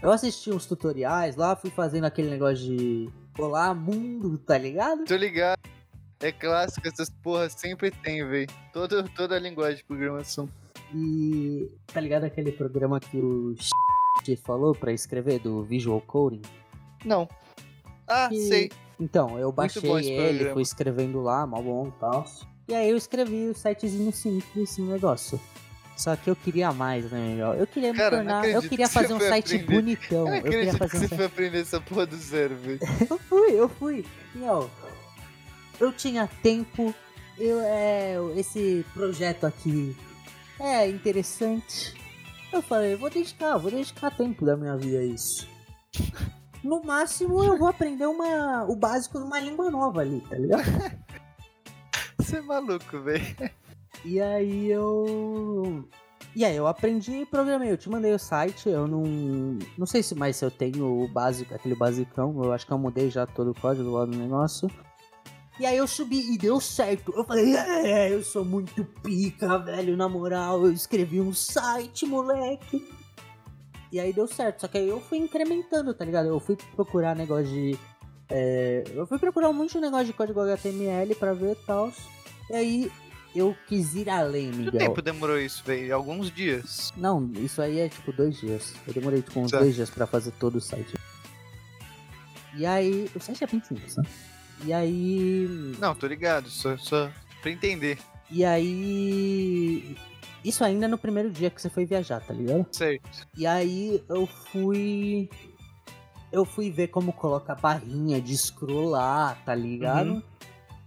Eu 0.00 0.12
assisti 0.12 0.50
uns 0.52 0.64
tutoriais 0.66 1.34
lá, 1.34 1.56
fui 1.56 1.70
fazendo 1.70 2.04
aquele 2.04 2.30
negócio 2.30 2.64
de 2.64 3.10
Olá 3.36 3.74
mundo, 3.74 4.38
tá 4.38 4.56
ligado? 4.56 5.04
Tô 5.04 5.16
ligado. 5.16 5.58
É 6.20 6.30
clássico, 6.30 6.86
essas 6.86 7.10
porras 7.10 7.52
sempre 7.52 7.90
tem, 7.90 8.24
velho. 8.24 8.46
Toda, 8.72 9.02
toda 9.08 9.34
a 9.34 9.40
linguagem 9.40 9.78
de 9.78 9.84
programação. 9.84 10.48
E 10.94 11.68
tá 11.92 12.00
ligado 12.00 12.24
aquele 12.24 12.52
programa 12.52 13.00
que 13.00 13.16
o 13.18 13.54
falou 14.44 14.74
pra 14.74 14.92
escrever 14.92 15.40
do 15.40 15.62
Visual 15.64 16.00
Coding? 16.00 16.42
Não. 17.04 17.28
Ah, 18.06 18.28
Que- 18.28 18.40
sei. 18.48 18.70
Então, 19.00 19.36
eu 19.38 19.50
baixei 19.50 19.82
ele, 19.90 20.14
programa. 20.34 20.52
fui 20.54 20.62
escrevendo 20.62 21.20
lá, 21.20 21.44
mal 21.46 21.62
bom 21.62 21.88
e 21.88 22.00
tal. 22.00 22.24
E 22.68 22.74
aí 22.74 22.88
eu 22.90 22.96
escrevi 22.96 23.48
o 23.48 23.54
sitezinho 23.54 24.12
simples 24.12 24.78
no 24.78 24.86
negócio. 24.92 25.38
Só 25.96 26.14
que 26.16 26.30
eu 26.30 26.36
queria 26.36 26.72
mais, 26.72 27.10
né? 27.10 27.36
Eu 27.58 27.66
queria 27.66 27.92
me 27.92 27.98
Cara, 27.98 28.16
tornar. 28.16 28.48
Eu 28.48 28.62
queria 28.62 28.86
que 28.86 28.92
fazer 28.92 29.12
um 29.14 29.20
site 29.20 29.56
aprender. 29.56 29.74
bonitão. 29.74 30.34
Eu 30.34 30.42
queria 30.42 30.70
que 30.72 30.78
fazer 30.78 30.96
um 30.96 31.00
você 31.00 31.08
site. 31.08 31.16
foi 31.16 31.26
aprender 31.26 31.60
essa 31.60 31.80
porra 31.80 32.06
do 32.06 32.16
zero, 32.16 32.54
velho. 32.56 32.78
Eu 33.10 33.18
fui, 33.18 33.52
eu 33.60 33.68
fui. 33.68 34.04
Miguel, 34.34 34.70
eu 35.80 35.92
tinha 35.92 36.28
tempo. 36.42 36.94
Eu, 37.38 37.60
é, 37.60 38.16
esse 38.36 38.84
projeto 38.94 39.44
aqui 39.44 39.94
é 40.58 40.88
interessante. 40.88 41.94
Eu 42.52 42.62
falei, 42.62 42.96
vou 42.96 43.10
dedicar, 43.10 43.56
vou 43.56 43.70
dedicar 43.70 44.10
tempo 44.10 44.44
da 44.44 44.56
minha 44.56 44.76
vida 44.76 44.98
a 44.98 45.04
isso. 45.04 45.48
No 46.64 46.82
máximo 46.82 47.44
eu 47.44 47.58
vou 47.58 47.68
aprender 47.68 48.06
uma, 48.06 48.64
o 48.64 48.74
básico 48.74 49.18
de 49.18 49.24
uma 49.24 49.38
língua 49.38 49.70
nova 49.70 50.00
ali, 50.00 50.22
tá 50.22 50.38
ligado? 50.38 50.64
Você 52.16 52.38
é 52.38 52.40
maluco, 52.40 53.02
velho. 53.02 53.50
E 54.02 54.18
aí 54.18 54.70
eu. 54.70 55.86
E 56.34 56.42
aí 56.42 56.56
eu 56.56 56.66
aprendi 56.66 57.12
e 57.12 57.26
programei. 57.26 57.70
Eu 57.70 57.76
te 57.76 57.90
mandei 57.90 58.14
o 58.14 58.18
site, 58.18 58.70
eu 58.70 58.88
não. 58.88 59.02
Não 59.76 59.86
sei 59.86 60.02
se 60.02 60.14
mais 60.14 60.36
se 60.36 60.44
eu 60.44 60.50
tenho 60.50 61.04
o 61.04 61.06
básico, 61.06 61.54
aquele 61.54 61.74
basicão. 61.74 62.42
Eu 62.42 62.50
acho 62.50 62.66
que 62.66 62.72
eu 62.72 62.78
mudei 62.78 63.10
já 63.10 63.26
todo 63.26 63.50
o 63.50 63.60
código 63.60 63.90
lá 63.90 64.06
do 64.06 64.16
negócio. 64.16 64.70
E 65.60 65.64
aí 65.66 65.76
eu 65.76 65.86
subi 65.86 66.34
e 66.34 66.36
deu 66.38 66.60
certo. 66.60 67.12
Eu 67.16 67.24
falei, 67.24 67.54
é, 67.56 68.12
eu 68.12 68.22
sou 68.24 68.44
muito 68.44 68.84
pica, 69.02 69.56
velho. 69.58 69.96
Na 69.96 70.08
moral, 70.08 70.64
eu 70.66 70.72
escrevi 70.72 71.20
um 71.20 71.32
site, 71.32 72.04
moleque. 72.06 72.84
E 73.92 74.00
aí 74.00 74.12
deu 74.12 74.26
certo. 74.26 74.62
Só 74.62 74.68
que 74.68 74.78
aí 74.78 74.88
eu 74.88 75.00
fui 75.00 75.18
incrementando, 75.18 75.94
tá 75.94 76.04
ligado? 76.04 76.26
Eu 76.26 76.40
fui 76.40 76.56
procurar 76.74 77.14
negócio 77.14 77.46
de. 77.46 77.78
é, 78.28 78.82
eu 78.94 79.06
fui 79.06 79.18
procurar 79.18 79.48
um 79.48 79.52
monte 79.52 79.74
de 79.74 79.80
negócio 79.80 80.06
de 80.06 80.12
código 80.12 80.40
HTML 80.40 81.14
pra 81.14 81.32
ver 81.32 81.52
e 81.52 81.66
tal. 81.66 81.92
E 82.50 82.54
aí 82.56 82.92
eu 83.32 83.56
quis 83.68 83.94
ir 83.94 84.10
além, 84.10 84.46
Quanto 84.50 84.58
Miguel. 84.58 84.78
tempo 84.80 85.02
demorou 85.02 85.38
isso, 85.38 85.62
velho? 85.64 85.94
Alguns 85.94 86.32
dias. 86.32 86.92
Não, 86.96 87.30
isso 87.36 87.62
aí 87.62 87.78
é 87.78 87.88
tipo 87.88 88.12
dois 88.12 88.36
dias. 88.40 88.74
Eu 88.88 88.92
demorei 88.92 89.22
tipo 89.22 89.38
uns 89.38 89.52
Tá. 89.52 89.60
dois 89.60 89.76
dias 89.76 89.88
pra 89.88 90.06
fazer 90.08 90.32
todo 90.32 90.56
o 90.56 90.60
site. 90.60 90.94
E 92.56 92.66
aí. 92.66 93.08
O 93.14 93.20
site 93.20 93.44
é 93.44 93.46
bem 93.46 93.62
simples, 93.62 93.96
né? 93.96 94.02
E 94.64 94.72
aí. 94.72 95.46
Não, 95.78 95.94
tô 95.94 96.06
ligado, 96.06 96.48
só, 96.48 96.76
só 96.76 97.10
pra 97.42 97.50
entender. 97.50 97.98
E 98.30 98.44
aí. 98.44 99.96
Isso 100.44 100.62
ainda 100.62 100.86
no 100.86 100.98
primeiro 100.98 101.30
dia 101.30 101.50
que 101.50 101.60
você 101.60 101.70
foi 101.70 101.86
viajar, 101.86 102.20
tá 102.20 102.34
ligado? 102.34 102.66
Certo. 102.70 103.26
E 103.36 103.46
aí 103.46 104.02
eu 104.08 104.26
fui. 104.26 105.30
Eu 106.30 106.44
fui 106.44 106.70
ver 106.70 106.88
como 106.88 107.12
coloca 107.12 107.52
a 107.52 107.56
barrinha 107.56 108.20
de 108.20 108.36
scrollar, 108.36 109.42
tá 109.44 109.54
ligado? 109.54 110.14
Uhum. 110.14 110.22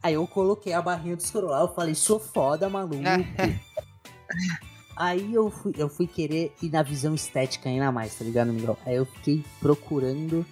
Aí 0.04 0.14
eu 0.14 0.28
coloquei 0.28 0.74
a 0.74 0.82
barrinha 0.82 1.16
de 1.16 1.24
scrollar, 1.24 1.62
eu 1.62 1.74
falei, 1.74 1.96
sou 1.96 2.20
foda, 2.20 2.70
maluco. 2.70 3.02
aí 4.96 5.34
eu 5.34 5.50
fui, 5.50 5.74
eu 5.78 5.90
fui 5.90 6.06
querer 6.06 6.54
ir 6.62 6.70
na 6.70 6.84
visão 6.84 7.16
estética 7.16 7.70
ainda 7.70 7.92
mais, 7.92 8.16
tá 8.16 8.26
ligado, 8.26 8.54
Miguel? 8.54 8.78
Aí 8.86 8.96
eu 8.96 9.06
fiquei 9.06 9.44
procurando 9.60 10.46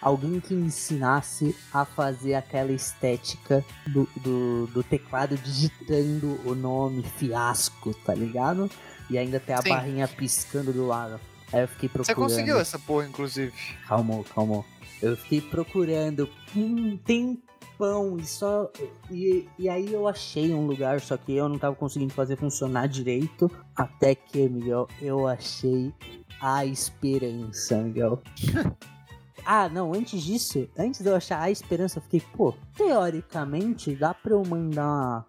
alguém 0.00 0.40
que 0.40 0.54
me 0.54 0.66
ensinasse 0.66 1.54
a 1.72 1.84
fazer 1.84 2.34
aquela 2.34 2.72
estética 2.72 3.64
do, 3.86 4.08
do, 4.16 4.66
do 4.68 4.82
teclado 4.82 5.36
digitando 5.36 6.40
o 6.44 6.54
nome 6.54 7.02
fiasco, 7.02 7.92
tá 7.94 8.14
ligado? 8.14 8.70
E 9.08 9.18
ainda 9.18 9.38
tem 9.38 9.54
a 9.54 9.62
Sim. 9.62 9.68
barrinha 9.68 10.08
piscando 10.08 10.72
do 10.72 10.86
lado. 10.86 11.20
Aí 11.52 11.62
eu 11.62 11.68
fiquei 11.68 11.88
procurando. 11.88 12.06
Você 12.06 12.14
conseguiu 12.14 12.58
essa 12.58 12.78
porra, 12.78 13.06
inclusive. 13.06 13.52
Calma, 13.86 14.22
calma. 14.34 14.64
Eu 15.02 15.16
fiquei 15.16 15.40
procurando 15.40 16.28
um 16.54 16.96
tempão 16.96 18.16
e 18.18 18.24
só. 18.24 18.70
E, 19.10 19.48
e 19.58 19.68
aí 19.68 19.92
eu 19.92 20.06
achei 20.06 20.54
um 20.54 20.66
lugar, 20.66 21.00
só 21.00 21.16
que 21.16 21.34
eu 21.34 21.48
não 21.48 21.58
tava 21.58 21.74
conseguindo 21.74 22.14
fazer 22.14 22.36
funcionar 22.36 22.86
direito. 22.86 23.50
Até 23.74 24.14
que, 24.14 24.48
Miguel, 24.48 24.86
eu 25.00 25.26
achei 25.26 25.92
a 26.40 26.64
esperança, 26.64 27.82
Miguel. 27.82 28.22
ah, 29.44 29.68
não, 29.68 29.92
antes 29.94 30.22
disso, 30.22 30.68
antes 30.78 31.00
de 31.00 31.08
eu 31.08 31.16
achar 31.16 31.40
a 31.40 31.50
esperança, 31.50 31.98
eu 31.98 32.02
fiquei, 32.02 32.20
pô, 32.20 32.54
teoricamente 32.76 33.94
dá 33.94 34.12
pra 34.14 34.32
eu 34.32 34.42
mandar 34.44 35.24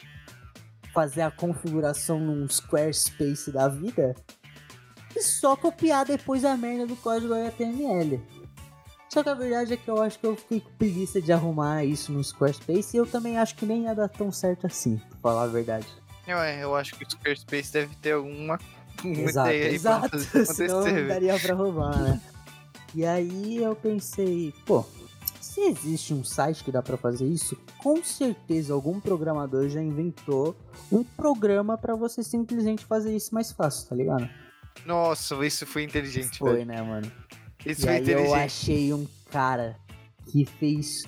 fazer 0.94 1.22
a 1.22 1.32
configuração 1.32 2.20
num 2.20 2.48
Squarespace 2.50 3.52
da 3.52 3.68
vida 3.68 4.16
e 5.16 5.22
só 5.22 5.56
copiar 5.56 6.06
depois 6.06 6.44
a 6.46 6.56
merda 6.58 6.86
do 6.88 6.96
código 6.98 7.34
HTML. 7.34 8.22
Só 9.10 9.22
que 9.24 9.30
a 9.30 9.34
verdade 9.34 9.74
é 9.74 9.78
que 9.78 9.90
eu 9.90 10.02
acho 10.02 10.18
que 10.20 10.26
eu 10.26 10.36
fiquei 10.38 10.62
com 10.62 10.70
preguiça 10.78 11.22
de 11.22 11.34
arrumar 11.34 11.84
isso 11.84 12.12
no 12.14 12.24
Squarespace 12.24 12.96
e 12.96 13.00
eu 13.00 13.06
também 13.06 13.38
acho 13.38 13.56
que 13.56 13.66
nem 13.66 13.84
ia 13.84 13.94
dar 13.96 14.08
tão 14.08 14.32
certo 14.32 14.68
assim, 14.68 14.98
pra 15.10 15.18
falar 15.22 15.44
a 15.44 15.48
verdade. 15.48 15.88
Eu, 16.28 16.38
é, 16.38 16.64
eu 16.64 16.76
acho 16.76 16.96
que 16.96 17.04
o 17.04 17.10
Squarespace 17.10 17.74
deve 17.74 17.96
ter 17.96 18.14
alguma 18.14 18.58
uma 19.04 19.18
Exato, 19.22 19.50
ideia 19.50 19.66
aí 19.70 19.76
exato. 19.76 20.10
pra 20.10 20.20
fazer 20.20 20.46
Senão 20.46 20.46
acontecer. 20.46 20.68
não 20.68 20.84
velho. 20.84 21.08
daria 21.08 21.40
pra 21.40 21.56
roubar, 21.56 21.98
né? 22.02 22.22
E 22.94 23.06
aí 23.06 23.58
eu 23.58 23.76
pensei, 23.76 24.54
pô, 24.66 24.84
se 25.40 25.62
existe 25.62 26.14
um 26.14 26.24
site 26.24 26.64
que 26.64 26.72
dá 26.72 26.82
pra 26.82 26.98
fazer 26.98 27.26
isso, 27.26 27.58
com 27.78 28.04
certeza 28.04 28.74
algum 28.74 29.00
programador 29.00 29.70
já 29.70 29.82
inventou 29.82 30.56
um 30.92 31.04
programa 31.04 31.78
pra 31.78 31.96
você 31.96 32.22
simplesmente 32.24 32.86
fazer 32.86 33.16
isso 33.16 33.34
mais 33.34 33.52
fácil, 33.52 33.88
tá 33.90 33.96
ligado? 33.96 34.30
Nossa, 34.86 35.36
isso 35.46 35.66
foi 35.66 35.84
inteligente, 35.84 36.38
Foi, 36.40 36.54
velho. 36.54 36.66
né, 36.66 36.82
mano? 36.82 37.12
Isso 37.66 37.82
E 37.82 37.84
foi 37.84 37.90
aí 37.90 37.98
eu 38.00 38.04
inteligente. 38.04 38.36
achei 38.36 38.94
um 38.94 39.08
cara 39.30 39.78
que 40.32 40.46
fez 40.46 41.04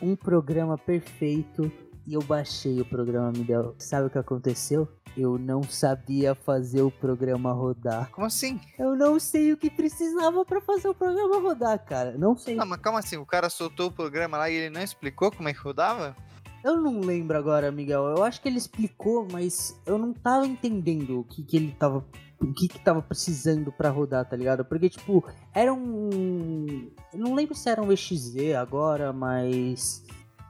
um 0.00 0.16
programa 0.16 0.78
perfeito 0.78 1.70
e 2.06 2.14
eu 2.14 2.22
baixei 2.22 2.80
o 2.80 2.84
programa, 2.84 3.30
Miguel. 3.32 3.74
Sabe 3.78 4.06
o 4.06 4.10
que 4.10 4.18
aconteceu? 4.18 4.88
Eu 5.16 5.38
não 5.38 5.62
sabia 5.62 6.34
fazer 6.34 6.82
o 6.82 6.90
programa 6.90 7.52
rodar. 7.52 8.10
Como 8.10 8.26
assim? 8.26 8.60
Eu 8.78 8.96
não 8.96 9.20
sei 9.20 9.52
o 9.52 9.56
que 9.56 9.70
precisava 9.70 10.44
pra 10.44 10.60
fazer 10.60 10.88
o 10.88 10.94
programa 10.94 11.38
rodar, 11.38 11.84
cara. 11.84 12.16
Não 12.16 12.36
sei. 12.36 12.54
Não, 12.54 12.66
mas 12.66 12.80
calma 12.80 12.98
assim, 13.00 13.16
o 13.16 13.26
cara 13.26 13.50
soltou 13.50 13.88
o 13.88 13.92
programa 13.92 14.38
lá 14.38 14.48
e 14.48 14.54
ele 14.54 14.70
não 14.70 14.82
explicou 14.82 15.30
como 15.30 15.48
é 15.48 15.52
que 15.52 15.60
rodava? 15.60 16.16
Eu 16.64 16.80
não 16.80 17.00
lembro 17.00 17.36
agora, 17.36 17.72
Miguel. 17.72 18.04
Eu 18.06 18.22
acho 18.22 18.40
que 18.40 18.48
ele 18.48 18.58
explicou, 18.58 19.26
mas 19.30 19.80
eu 19.84 19.98
não 19.98 20.12
tava 20.12 20.46
entendendo 20.46 21.20
o 21.20 21.24
que, 21.24 21.42
que 21.42 21.56
ele 21.56 21.72
tava. 21.72 22.04
O 22.40 22.52
que, 22.52 22.66
que 22.66 22.78
tava 22.78 23.00
precisando 23.02 23.70
pra 23.70 23.88
rodar, 23.88 24.28
tá 24.28 24.36
ligado? 24.36 24.64
Porque, 24.64 24.88
tipo, 24.88 25.24
era 25.52 25.72
um. 25.72 26.90
Eu 27.12 27.18
não 27.18 27.34
lembro 27.34 27.54
se 27.54 27.68
era 27.68 27.82
um 27.82 27.90
EXZ 27.90 28.54
agora, 28.60 29.12
mas. 29.12 30.04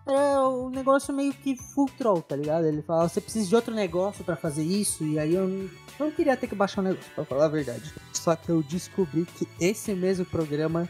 Era 0.07 0.49
um 0.49 0.69
negócio 0.69 1.15
meio 1.15 1.33
que 1.33 1.57
full 1.57 1.89
troll, 1.97 2.23
tá 2.23 2.35
ligado? 2.35 2.67
Ele 2.67 2.83
falava, 2.83 3.09
você 3.09 3.21
precisa 3.21 3.49
de 3.49 3.55
outro 3.55 3.75
negócio 3.75 4.25
pra 4.25 4.35
fazer 4.35 4.65
isso, 4.65 5.05
e 5.05 5.19
aí 5.19 5.35
eu 5.35 5.47
não, 5.47 5.71
não 5.99 6.11
queria 6.11 6.37
ter 6.37 6.49
que 6.49 6.55
baixar 6.55 6.81
o 6.81 6.85
negócio, 6.85 7.11
pra 7.15 7.25
falar 7.25 7.45
a 7.45 7.49
verdade. 7.49 7.93
Só 8.13 8.35
que 8.35 8.49
eu 8.49 8.63
descobri 8.63 9.25
que 9.25 9.47
esse 9.61 9.95
mesmo 9.95 10.25
programa 10.25 10.89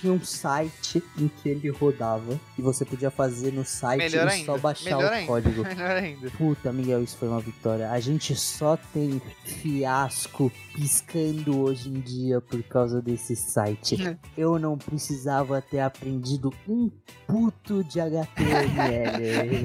tinha 0.00 0.12
um 0.12 0.22
site 0.24 1.02
em 1.18 1.28
que 1.28 1.48
ele 1.48 1.68
rodava 1.70 2.38
e 2.58 2.62
você 2.62 2.84
podia 2.84 3.10
fazer 3.10 3.52
no 3.52 3.64
site 3.64 3.98
Melhor 3.98 4.28
e 4.28 4.30
ainda, 4.32 4.46
só 4.46 4.58
baixar 4.58 4.96
melhor 4.96 5.10
o 5.10 5.14
ainda. 5.14 5.26
código. 5.26 5.62
Melhor 5.64 5.90
ainda. 5.96 6.30
Puta, 6.30 6.72
Miguel, 6.72 7.02
isso 7.02 7.16
foi 7.16 7.28
uma 7.28 7.40
vitória. 7.40 7.90
A 7.90 8.00
gente 8.00 8.34
só 8.34 8.76
tem 8.92 9.20
fiasco 9.44 10.50
piscando 10.74 11.60
hoje 11.60 11.88
em 11.88 12.00
dia 12.00 12.40
por 12.40 12.62
causa 12.64 13.00
desse 13.00 13.36
site. 13.36 13.96
Eu 14.36 14.58
não 14.58 14.76
precisava 14.76 15.62
ter 15.62 15.80
aprendido 15.80 16.52
um 16.68 16.90
puto 17.26 17.84
de 17.84 18.00
HTML. 18.00 19.64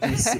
Disso? 0.00 0.38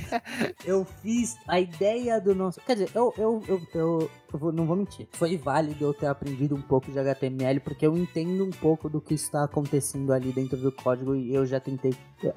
Eu 0.64 0.86
fiz 1.02 1.36
a 1.46 1.60
ideia 1.60 2.20
do 2.20 2.34
nosso. 2.34 2.60
Quer 2.60 2.74
dizer, 2.74 2.90
eu, 2.94 3.14
eu, 3.16 3.42
eu, 3.48 3.62
eu, 3.74 4.10
eu 4.10 4.10
vou- 4.38 4.52
não 4.52 4.66
vou 4.66 4.76
mentir. 4.76 5.08
Foi 5.12 5.36
válido 5.36 5.84
eu 5.84 5.94
ter 5.94 6.06
aprendido 6.06 6.54
um 6.54 6.60
pouco 6.62 6.90
de 6.90 6.98
HTML, 6.98 7.60
porque 7.60 7.86
eu 7.86 7.96
entendo 7.96 8.44
um 8.44 8.50
pouco 8.50 8.88
do 8.88 9.00
que 9.00 9.14
está 9.14 9.44
acontecendo 9.44 10.12
ali 10.12 10.32
dentro 10.32 10.56
do 10.56 10.70
código 10.70 11.14
e 11.14 11.34
eu 11.34 11.44
já 11.46 11.58
tentei. 11.60 11.94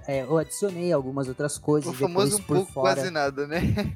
é, 0.07 0.23
eu 0.23 0.37
adicionei 0.37 0.91
algumas 0.91 1.27
outras 1.27 1.57
coisas. 1.57 1.89
O 1.89 1.93
famoso 1.93 2.37
um 2.37 2.41
por 2.41 2.55
pouco 2.57 2.71
fora. 2.71 2.95
quase 2.95 3.09
nada, 3.11 3.45
né? 3.47 3.95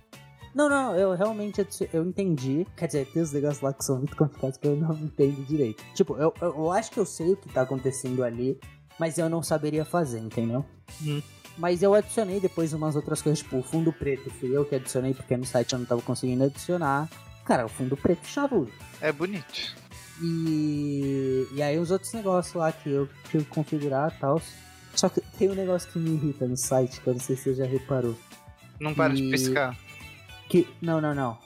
Não, 0.56 0.68
não, 0.68 0.96
eu 0.96 1.14
realmente 1.16 1.66
eu 1.94 2.04
entendi. 2.04 2.66
Quer 2.76 2.88
dizer, 2.88 3.06
tem 3.08 3.22
uns 3.22 3.32
negócios 3.32 3.62
lá 3.62 3.72
que 3.74 3.86
são 3.86 3.98
muito 3.98 4.16
complicados 4.18 4.58
que 4.58 4.68
eu 4.68 4.76
não 4.76 4.92
entendo 4.98 5.46
direito. 5.46 5.84
Tipo, 5.94 6.16
eu, 6.18 6.34
eu, 6.42 6.48
eu 6.56 6.72
acho 6.72 6.90
que 6.92 7.00
eu 7.00 7.06
sei 7.06 7.34
o 7.34 7.38
que 7.38 7.48
tá 7.50 7.62
acontecendo 7.62 8.24
ali, 8.24 8.60
mas 9.00 9.18
eu 9.20 9.30
não 9.30 9.44
saberia 9.44 9.86
fazer, 9.86 10.20
entendeu? 10.20 10.66
Hum. 11.04 11.22
Mas 11.60 11.82
eu 11.84 11.94
adicionei 11.94 12.40
depois 12.40 12.74
umas 12.74 12.96
outras 12.96 13.22
coisas, 13.22 13.40
tipo, 13.44 13.58
o 13.58 13.64
fundo 13.64 13.92
preto 13.94 14.30
fui 14.32 14.56
eu 14.56 14.64
que 14.66 14.76
adicionei, 14.76 15.14
porque 15.14 15.36
no 15.38 15.46
site 15.46 15.74
eu 15.74 15.80
não 15.80 15.86
tava 15.86 16.02
conseguindo 16.02 16.44
adicionar. 16.44 17.08
Cara, 17.48 17.66
o 17.66 17.70
fundo 17.70 17.96
preto 17.96 18.28
chavo. 18.28 18.70
É 19.02 19.12
bonito. 19.12 19.76
E, 20.22 21.48
e 21.54 21.62
aí 21.62 21.80
os 21.80 21.92
outros 21.92 22.12
negócios 22.14 22.54
lá 22.56 22.72
que 22.72 22.90
eu 22.90 23.08
tive 23.32 23.46
que 23.46 23.50
configurar 23.50 24.14
e 24.16 24.20
tal. 24.20 24.42
Só 24.94 25.08
que 25.10 25.22
tem 25.22 25.50
um 25.50 25.56
negócio 25.56 25.90
que 25.92 25.98
me 26.00 26.10
irrita 26.12 26.46
no 26.48 26.58
site, 26.58 27.00
que 27.00 27.08
eu 27.08 27.14
não 27.14 27.22
sei 27.22 27.36
se 27.38 27.44
você 27.44 27.56
já 27.56 27.66
reparou. 27.66 28.18
Não 28.80 28.94
para 28.94 29.14
de 29.14 29.24
E- 29.24 29.32
piscar. 29.32 29.78
Que. 30.50 30.68
Não, 30.82 31.00
não, 31.00 31.14
não. 31.16 31.38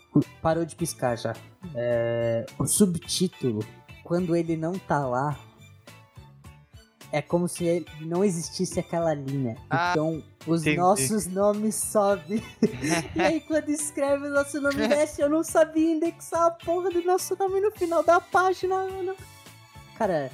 Parou 0.41 0.65
de 0.65 0.75
piscar 0.75 1.15
já. 1.17 1.35
É, 1.75 2.45
o 2.57 2.65
subtítulo, 2.65 3.63
quando 4.03 4.35
ele 4.35 4.57
não 4.57 4.73
tá 4.73 5.05
lá, 5.05 5.37
é 7.11 7.21
como 7.21 7.47
se 7.47 7.85
não 7.99 8.23
existisse 8.23 8.79
aquela 8.79 9.13
linha. 9.13 9.57
Ah, 9.69 9.91
então, 9.91 10.23
os 10.47 10.61
entendi. 10.61 10.77
nossos 10.77 11.27
nomes 11.27 11.75
sobem. 11.75 12.41
e 13.15 13.21
aí, 13.21 13.41
quando 13.41 13.69
escreve 13.69 14.27
o 14.27 14.29
nosso 14.29 14.61
nome 14.61 14.87
desce, 14.87 15.21
eu 15.21 15.29
não 15.29 15.43
sabia 15.43 15.91
indexar 15.91 16.45
a 16.45 16.51
porra 16.51 16.89
do 16.89 17.03
nosso 17.03 17.35
nome 17.37 17.59
no 17.59 17.71
final 17.71 18.01
da 18.01 18.21
página, 18.21 18.87
mano. 18.87 19.15
Cara, 19.97 20.31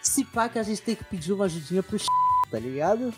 se 0.00 0.24
pá 0.24 0.48
que 0.48 0.58
a 0.58 0.62
gente 0.62 0.82
tem 0.82 0.94
que 0.94 1.04
pedir 1.04 1.32
uma 1.32 1.46
ajudinha 1.46 1.82
pro 1.82 1.98
tá 2.50 2.58
ligado? 2.58 3.12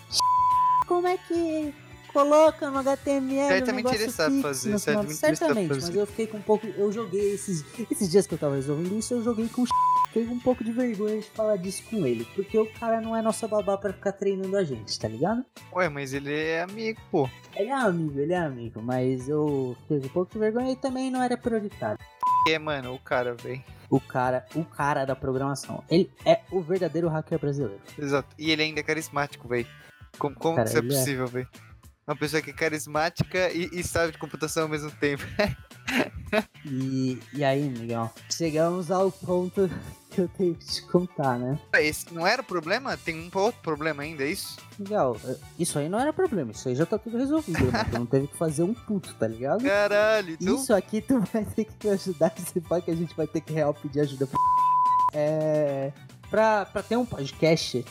Como 0.87 1.07
é 1.07 1.17
que 1.17 1.75
coloca 2.13 2.71
no 2.71 2.79
HTML 2.79 3.49
Certamente 3.49 3.73
um 3.73 3.77
negócio 3.77 4.03
ele 4.03 4.13
sabe 4.13 4.31
fixo 4.31 4.43
fazer, 4.49 4.79
certamente 4.79 5.15
Certamente, 5.15 5.69
fazer. 5.69 5.87
mas 5.87 5.97
eu 5.97 6.07
fiquei 6.07 6.27
com 6.27 6.37
um 6.39 6.43
pouco... 6.43 6.67
Eu 6.67 6.93
joguei 6.93 7.35
esses, 7.35 7.65
esses 7.91 8.11
dias 8.11 8.27
que 8.27 8.35
eu 8.35 8.39
tava 8.39 8.57
resolvendo 8.57 8.99
isso, 8.99 9.15
eu 9.15 9.23
joguei 9.23 9.49
com 9.49 9.65
Fiquei 10.13 10.27
com 10.27 10.35
um 10.35 10.41
pouco 10.41 10.63
de 10.63 10.71
vergonha 10.73 11.19
de 11.19 11.27
falar 11.29 11.57
disso 11.57 11.83
com 11.89 12.07
ele, 12.07 12.27
porque 12.35 12.59
o 12.59 12.67
cara 12.67 13.01
não 13.01 13.17
é 13.17 13.23
nosso 13.23 13.49
babá 13.49 13.79
pra 13.79 13.95
ficar 13.95 14.13
treinando 14.13 14.55
a 14.59 14.63
gente, 14.63 14.99
tá 15.01 15.09
ligado? 15.09 15.43
Ué, 15.73 15.89
mas 15.89 16.13
ele 16.13 16.35
é 16.35 16.63
amigo, 16.63 17.01
pô. 17.11 17.31
Ele 17.57 17.71
é 17.71 17.75
amigo, 17.75 18.21
ele 18.21 18.35
é 18.35 18.39
amigo, 18.39 18.83
mas 18.83 19.27
eu 19.27 19.75
com 19.89 19.95
um 19.95 20.01
pouco 20.09 20.31
de 20.33 20.39
vergonha 20.39 20.73
e 20.73 20.77
também 20.77 21.11
não 21.11 21.23
era 21.23 21.35
prioritário. 21.35 21.99
É, 22.47 22.59
mano, 22.59 22.95
o 22.95 22.99
cara, 22.99 23.35
velho. 23.35 23.65
O 23.89 24.01
cara, 24.01 24.45
o 24.55 24.65
cara 24.65 25.07
da 25.07 25.17
programação, 25.17 25.83
ele 25.89 26.11
é 26.27 26.41
o 26.51 26.61
verdadeiro 26.61 27.09
hacker 27.09 27.39
brasileiro. 27.39 27.81
Exato. 27.99 28.29
E 28.39 28.51
ele 28.51 28.65
ainda 28.65 28.81
é 28.81 28.83
carismático, 28.83 29.49
velho. 29.49 29.67
Como, 30.19 30.35
como 30.35 30.57
Cara, 30.57 30.69
que 30.69 30.77
isso 30.77 30.85
é 30.85 30.87
é. 30.87 30.89
possível, 30.89 31.27
velho? 31.27 31.49
Uma 32.07 32.17
pessoa 32.17 32.43
que 32.43 32.51
é 32.51 32.53
carismática 32.53 33.51
e, 33.53 33.71
e 33.73 33.85
sabe 33.85 34.13
de 34.13 34.19
computação 34.19 34.65
ao 34.65 34.69
mesmo 34.69 34.91
tempo. 34.91 35.23
E, 36.65 37.19
e 37.35 37.45
aí, 37.45 37.69
Miguel, 37.69 38.11
chegamos 38.31 38.91
ao 38.91 39.13
ponto 39.13 39.69
que 40.11 40.21
eu 40.21 40.29
tenho 40.29 40.55
que 40.55 40.65
te 40.65 40.83
contar, 40.87 41.39
né? 41.39 41.59
Esse 41.75 42.13
não 42.15 42.27
era 42.27 42.41
o 42.41 42.45
problema? 42.45 42.97
Tem 42.97 43.15
um 43.15 43.39
outro 43.39 43.61
problema 43.61 44.03
ainda, 44.03 44.23
é 44.25 44.29
isso? 44.29 44.57
Miguel, 44.79 45.17
eh, 45.25 45.37
isso 45.59 45.79
aí 45.79 45.89
não 45.91 46.01
era 46.01 46.13
problema, 46.13 46.53
isso 46.53 46.69
aí 46.69 46.75
já 46.75 46.87
tá 46.87 46.97
tudo 46.97 47.19
resolvido, 47.19 47.65
né? 47.71 47.85
Tu 47.85 47.99
não 47.99 48.07
teve 48.07 48.29
que 48.29 48.37
fazer 48.37 48.63
um 48.63 48.73
puto, 48.73 49.15
tá 49.15 49.27
ligado? 49.27 49.63
Caralho, 49.63 50.37
então... 50.41 50.55
Isso 50.55 50.73
aqui 50.73 51.03
tu 51.03 51.21
vai 51.21 51.45
ter 51.45 51.67
que 51.67 51.87
me 51.87 51.93
ajudar, 51.93 52.33
se 52.39 52.61
que 52.61 52.91
a 52.91 52.97
gente 52.97 53.15
vai 53.15 53.27
ter 53.27 53.41
que 53.41 53.53
real 53.53 53.75
pedir 53.75 54.01
ajuda 54.01 54.27
pra... 54.27 54.39
É... 55.15 55.93
Pra, 56.31 56.65
pra 56.65 56.83
ter 56.83 56.97
um 56.97 57.05
podcast, 57.05 57.85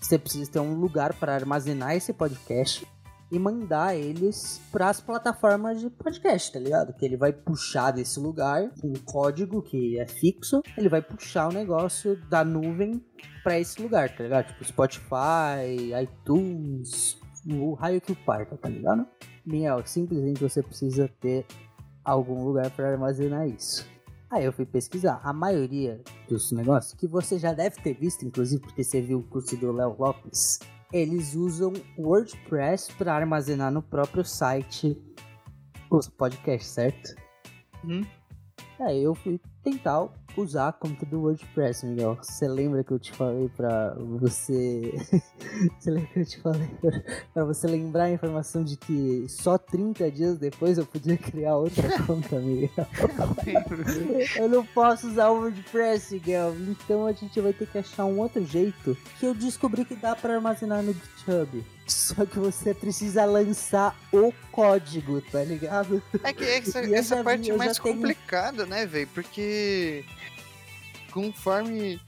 você 0.00 0.18
precisa 0.18 0.50
ter 0.50 0.60
um 0.60 0.74
lugar 0.74 1.12
pra 1.12 1.34
armazenar 1.34 1.94
esse 1.94 2.14
podcast 2.14 2.86
e 3.32 3.38
mandar 3.38 3.96
eles 3.96 4.60
pras 4.70 5.00
plataformas 5.00 5.80
de 5.80 5.88
podcast, 5.88 6.52
tá 6.52 6.58
ligado? 6.58 6.92
Que 6.92 7.06
ele 7.06 7.16
vai 7.16 7.32
puxar 7.32 7.90
desse 7.90 8.20
lugar 8.20 8.70
um 8.84 8.92
código 9.06 9.62
que 9.62 9.98
é 9.98 10.06
fixo, 10.06 10.60
ele 10.76 10.90
vai 10.90 11.00
puxar 11.00 11.48
o 11.48 11.52
negócio 11.52 12.14
da 12.28 12.44
nuvem 12.44 13.02
pra 13.42 13.58
esse 13.58 13.80
lugar, 13.80 14.14
tá 14.14 14.22
ligado? 14.22 14.48
Tipo 14.48 14.64
Spotify, 14.66 15.94
iTunes, 16.02 17.16
o 17.46 17.72
raio 17.72 18.02
que 18.02 18.12
o 18.12 18.16
parta, 18.16 18.54
tá 18.54 18.68
ligado? 18.68 19.06
Miel, 19.46 19.82
simplesmente 19.86 20.42
você 20.42 20.62
precisa 20.62 21.08
ter 21.18 21.46
algum 22.04 22.44
lugar 22.44 22.70
para 22.70 22.90
armazenar 22.90 23.48
isso. 23.48 23.90
Aí 24.30 24.44
eu 24.44 24.52
fui 24.52 24.66
pesquisar. 24.66 25.22
A 25.24 25.32
maioria 25.32 26.02
dos 26.28 26.52
negócios, 26.52 26.92
que 26.94 27.06
você 27.06 27.38
já 27.38 27.54
deve 27.54 27.76
ter 27.82 27.94
visto, 27.94 28.26
inclusive 28.26 28.60
porque 28.60 28.84
você 28.84 29.00
viu 29.00 29.20
o 29.20 29.22
curso 29.22 29.56
do 29.56 29.72
Léo 29.72 29.96
Lopes, 29.98 30.58
eles 30.92 31.34
usam 31.34 31.72
WordPress 31.98 32.92
para 32.92 33.14
armazenar 33.14 33.72
no 33.72 33.82
próprio 33.82 34.24
site 34.24 35.00
os 35.90 36.08
podcasts, 36.08 36.70
certo? 36.70 37.14
Hum. 37.84 38.04
Aí 38.80 39.02
eu 39.02 39.14
fui 39.14 39.40
tentar 39.62 40.08
usar 40.40 40.68
a 40.68 40.72
conta 40.72 41.04
do 41.06 41.20
WordPress, 41.20 41.86
Miguel. 41.86 42.18
Você 42.20 42.48
lembra 42.48 42.82
que 42.82 42.92
eu 42.92 42.98
te 42.98 43.12
falei 43.12 43.48
pra 43.56 43.94
você. 43.94 44.92
você 45.78 45.90
lembra 45.90 46.10
que 46.12 46.20
eu 46.20 46.26
te 46.26 46.40
falei 46.40 46.68
pra 47.32 47.44
você 47.44 47.66
lembrar 47.66 48.04
a 48.04 48.10
informação 48.10 48.64
de 48.64 48.76
que 48.76 49.26
só 49.28 49.58
30 49.58 50.10
dias 50.10 50.38
depois 50.38 50.78
eu 50.78 50.86
podia 50.86 51.16
criar 51.16 51.56
outra 51.56 51.88
conta, 52.06 52.38
Miguel? 52.40 52.70
Eu 54.36 54.48
não 54.48 54.64
posso 54.64 55.08
usar 55.08 55.28
o 55.30 55.40
WordPress, 55.40 56.14
Miguel. 56.14 56.54
Então 56.56 57.06
a 57.06 57.12
gente 57.12 57.40
vai 57.40 57.52
ter 57.52 57.66
que 57.66 57.78
achar 57.78 58.04
um 58.04 58.18
outro 58.18 58.44
jeito 58.44 58.96
que 59.18 59.26
eu 59.26 59.34
descobri 59.34 59.84
que 59.84 59.94
dá 59.94 60.14
pra 60.14 60.34
armazenar 60.34 60.82
no 60.82 60.92
GitHub. 60.92 61.64
Só 61.92 62.26
que 62.26 62.38
você 62.38 62.74
precisa 62.74 63.24
lançar 63.24 63.96
o 64.12 64.32
código, 64.50 65.20
tá 65.20 65.42
ligado? 65.44 66.02
É 66.24 66.32
que 66.32 66.42
essa, 66.44 66.80
essa 66.80 67.16
já 67.16 67.24
parte 67.24 67.50
é 67.50 67.56
mais 67.56 67.78
tenho- 67.78 67.94
complicada, 67.94 68.66
né, 68.66 68.86
velho? 68.86 69.08
Porque 69.14 70.04
conforme. 71.12 72.00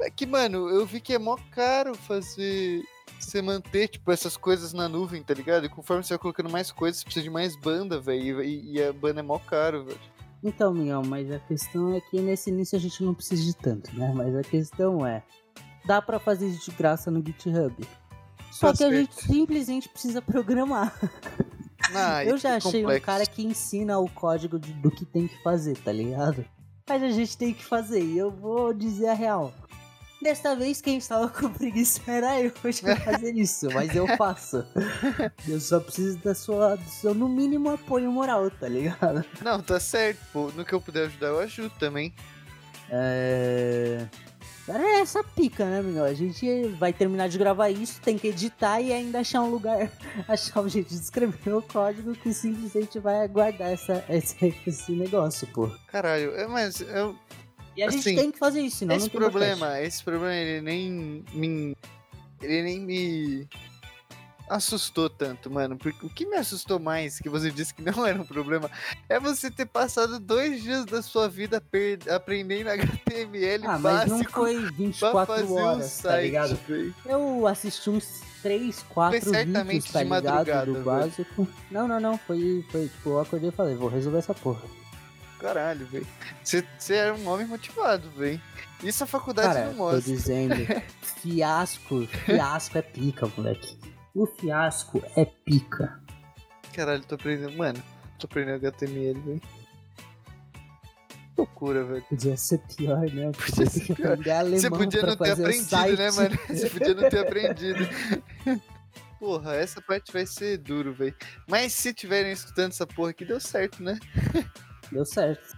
É 0.00 0.10
que, 0.10 0.26
mano, 0.26 0.68
eu 0.68 0.84
vi 0.86 1.00
que 1.00 1.14
é 1.14 1.18
mó 1.18 1.36
caro 1.50 1.94
fazer. 1.94 2.82
Você 3.20 3.40
manter, 3.40 3.86
tipo, 3.86 4.10
essas 4.10 4.36
coisas 4.36 4.72
na 4.72 4.88
nuvem, 4.88 5.22
tá 5.22 5.32
ligado? 5.32 5.64
E 5.64 5.68
conforme 5.68 6.02
você 6.02 6.14
vai 6.14 6.18
colocando 6.18 6.50
mais 6.50 6.72
coisas, 6.72 6.98
você 7.00 7.04
precisa 7.04 7.22
de 7.22 7.30
mais 7.30 7.54
banda, 7.54 8.00
velho. 8.00 8.42
E, 8.42 8.72
e 8.72 8.82
a 8.82 8.92
banda 8.92 9.20
é 9.20 9.22
mó 9.22 9.38
caro, 9.38 9.84
velho. 9.84 10.00
Então, 10.42 10.74
Miguel, 10.74 11.02
mas 11.06 11.30
a 11.30 11.38
questão 11.38 11.94
é 11.94 12.00
que 12.00 12.20
nesse 12.20 12.50
início 12.50 12.76
a 12.76 12.80
gente 12.80 13.04
não 13.04 13.14
precisa 13.14 13.40
de 13.44 13.54
tanto, 13.56 13.94
né? 13.96 14.12
Mas 14.12 14.34
a 14.34 14.42
questão 14.42 15.06
é, 15.06 15.22
dá 15.86 16.02
para 16.02 16.18
fazer 16.18 16.48
isso 16.48 16.68
de 16.68 16.76
graça 16.76 17.12
no 17.12 17.24
GitHub. 17.24 17.72
Só 18.52 18.72
que 18.72 18.84
a 18.84 18.90
gente 18.92 19.14
simplesmente 19.14 19.88
precisa 19.88 20.20
programar. 20.22 20.92
Ah, 21.94 22.24
Eu 22.24 22.38
já 22.38 22.54
achei 22.56 22.80
um 22.80 22.84
complexo. 22.84 23.04
cara 23.06 23.26
que 23.26 23.42
ensina 23.44 23.98
o 23.98 24.08
código 24.08 24.56
de- 24.58 24.72
do 24.74 24.88
que 24.88 25.04
tem 25.04 25.26
que 25.26 25.42
fazer, 25.42 25.76
tá 25.76 25.90
ligado? 25.90 26.44
Mas 26.88 27.02
a 27.02 27.10
gente 27.10 27.36
tem 27.36 27.52
que 27.52 27.62
fazer, 27.64 28.00
e 28.00 28.16
eu 28.16 28.30
vou 28.30 28.72
dizer 28.72 29.08
a 29.08 29.14
real. 29.14 29.52
Desta 30.22 30.54
vez 30.54 30.80
quem 30.80 30.96
estava 30.98 31.28
com 31.28 31.50
preguiça 31.52 32.00
era 32.08 32.40
eu 32.40 32.50
de 32.52 32.82
fazer 33.04 33.34
isso, 33.34 33.68
mas 33.74 33.94
eu 33.96 34.06
faço. 34.16 34.64
Eu 35.46 35.60
só 35.60 35.80
preciso 35.80 36.18
da 36.18 36.34
sua, 36.36 36.76
do 36.76 36.88
seu, 36.88 37.12
no 37.12 37.28
mínimo, 37.28 37.68
apoio 37.70 38.10
moral, 38.12 38.48
tá 38.52 38.68
ligado? 38.68 39.24
Não, 39.42 39.60
tá 39.60 39.80
certo, 39.80 40.20
pô. 40.32 40.52
No 40.56 40.64
que 40.64 40.72
eu 40.72 40.80
puder 40.80 41.06
ajudar, 41.06 41.26
eu 41.26 41.40
ajudo 41.40 41.72
também. 41.80 42.14
É. 42.88 44.06
Cara, 44.66 44.82
é 44.82 45.00
essa 45.00 45.24
pica, 45.24 45.64
né, 45.64 45.82
Miguel? 45.82 46.04
A 46.04 46.14
gente 46.14 46.68
vai 46.78 46.92
terminar 46.92 47.28
de 47.28 47.36
gravar 47.36 47.68
isso, 47.68 48.00
tem 48.00 48.16
que 48.16 48.28
editar 48.28 48.80
e 48.80 48.92
ainda 48.92 49.18
achar 49.20 49.42
um 49.42 49.50
lugar, 49.50 49.90
achar 50.28 50.60
um 50.60 50.68
jeito 50.68 50.88
de 50.88 50.94
escrever 50.94 51.52
o 51.52 51.60
código 51.62 52.14
que 52.14 52.32
simplesmente 52.32 52.98
vai 53.00 53.26
guardar 53.26 53.72
essa, 53.72 54.04
esse, 54.08 54.54
esse 54.64 54.92
negócio, 54.92 55.48
pô. 55.48 55.68
Caralho, 55.88 56.32
é, 56.36 56.46
mas 56.46 56.80
eu, 56.80 57.16
E 57.76 57.82
a 57.82 57.88
Assim, 57.88 58.02
gente 58.02 58.16
tem 58.16 58.30
que 58.30 58.38
fazer 58.38 58.60
isso, 58.60 58.76
senão 58.78 58.94
esse 58.94 59.06
não 59.06 59.10
tem 59.10 59.20
problema, 59.20 59.80
esse 59.80 60.02
problema, 60.04 60.34
ele 60.34 60.60
nem 60.60 61.24
me. 61.32 61.76
Ele 62.40 62.62
nem 62.62 62.80
me 62.80 63.48
assustou 64.48 65.08
tanto, 65.08 65.50
mano. 65.50 65.76
Porque 65.76 66.04
o 66.06 66.10
que 66.10 66.26
me 66.26 66.36
assustou 66.36 66.78
mais, 66.78 67.18
que 67.18 67.28
você 67.28 67.50
disse 67.50 67.72
que 67.74 67.82
não 67.88 68.06
era 68.06 68.20
um 68.20 68.24
problema, 68.24 68.70
é 69.08 69.18
você 69.18 69.50
ter 69.50 69.66
passado 69.66 70.18
dois 70.20 70.62
dias 70.62 70.84
da 70.84 71.02
sua 71.02 71.28
vida 71.28 71.60
per- 71.60 71.98
aprendendo 72.10 72.68
HTML 72.70 73.64
Ah, 73.66 73.78
mas 73.78 74.08
não 74.08 74.18
básico 74.18 74.32
foi 74.32 74.54
pra 74.60 74.70
24 74.72 75.26
fazer 75.26 75.44
um 75.44 75.54
horas, 75.54 75.86
site, 75.86 76.12
tá 76.14 76.20
ligado? 76.20 76.58
Eu 77.06 77.46
assisti 77.46 77.90
uns 77.90 78.20
3, 78.42 78.84
4 78.88 79.20
Foi 79.20 79.30
certamente 79.34 79.72
vídeos, 79.72 79.92
tá 79.92 79.98
de 80.00 80.04
ligado? 80.04 80.24
madrugada, 80.34 80.66
Do 80.72 80.80
básico. 80.82 81.48
Não, 81.70 81.86
não, 81.86 82.00
não. 82.00 82.18
Foi, 82.18 82.64
foi 82.70 82.88
tipo, 82.88 83.10
eu 83.10 83.20
acordei 83.20 83.48
e 83.50 83.52
falei, 83.52 83.74
vou 83.76 83.88
resolver 83.88 84.18
essa 84.18 84.34
porra. 84.34 84.62
Caralho, 85.38 85.86
velho. 85.86 86.06
Você 86.44 86.64
era 86.94 87.14
um 87.14 87.28
homem 87.28 87.46
motivado, 87.46 88.08
velho. 88.10 88.40
Isso 88.82 89.02
a 89.02 89.06
faculdade 89.06 89.48
Cara, 89.54 89.66
não 89.66 89.72
tô 89.72 89.78
mostra. 89.78 90.00
dizendo, 90.00 90.54
fiasco, 91.20 92.06
fiasco 92.06 92.78
é 92.78 92.82
pica, 92.82 93.30
moleque. 93.36 93.76
O 94.14 94.26
fiasco 94.26 95.02
é 95.16 95.24
pica. 95.24 96.00
Caralho, 96.74 97.02
tô 97.04 97.14
aprendendo. 97.14 97.56
Mano, 97.56 97.82
tô 98.18 98.26
aprendendo 98.26 98.66
HTML, 98.66 99.20
velho. 99.20 99.42
Loucura, 101.36 101.84
velho. 101.84 102.02
Podia 102.02 102.36
ser 102.36 102.58
pior, 102.58 103.10
né? 103.10 103.32
Podia 103.36 103.66
ser 103.66 103.94
pior. 103.94 104.16
Você 104.50 104.70
podia 104.70 105.02
não 105.02 105.16
ter 105.16 105.30
aprendido, 105.32 105.96
né, 105.96 106.10
mano? 106.10 106.38
Você 106.48 106.70
podia 106.70 106.94
não 106.94 107.08
ter 107.08 107.18
aprendido. 107.18 107.88
Porra, 109.18 109.54
essa 109.54 109.80
parte 109.80 110.12
vai 110.12 110.26
ser 110.26 110.58
duro, 110.58 110.92
velho. 110.92 111.14
Mas 111.48 111.72
se 111.72 111.94
tiverem 111.94 112.32
escutando 112.32 112.72
essa 112.72 112.84
porra 112.84 113.10
aqui, 113.10 113.24
deu 113.24 113.40
certo, 113.40 113.80
né? 113.80 113.96
Deu 114.90 115.04
certo. 115.04 115.56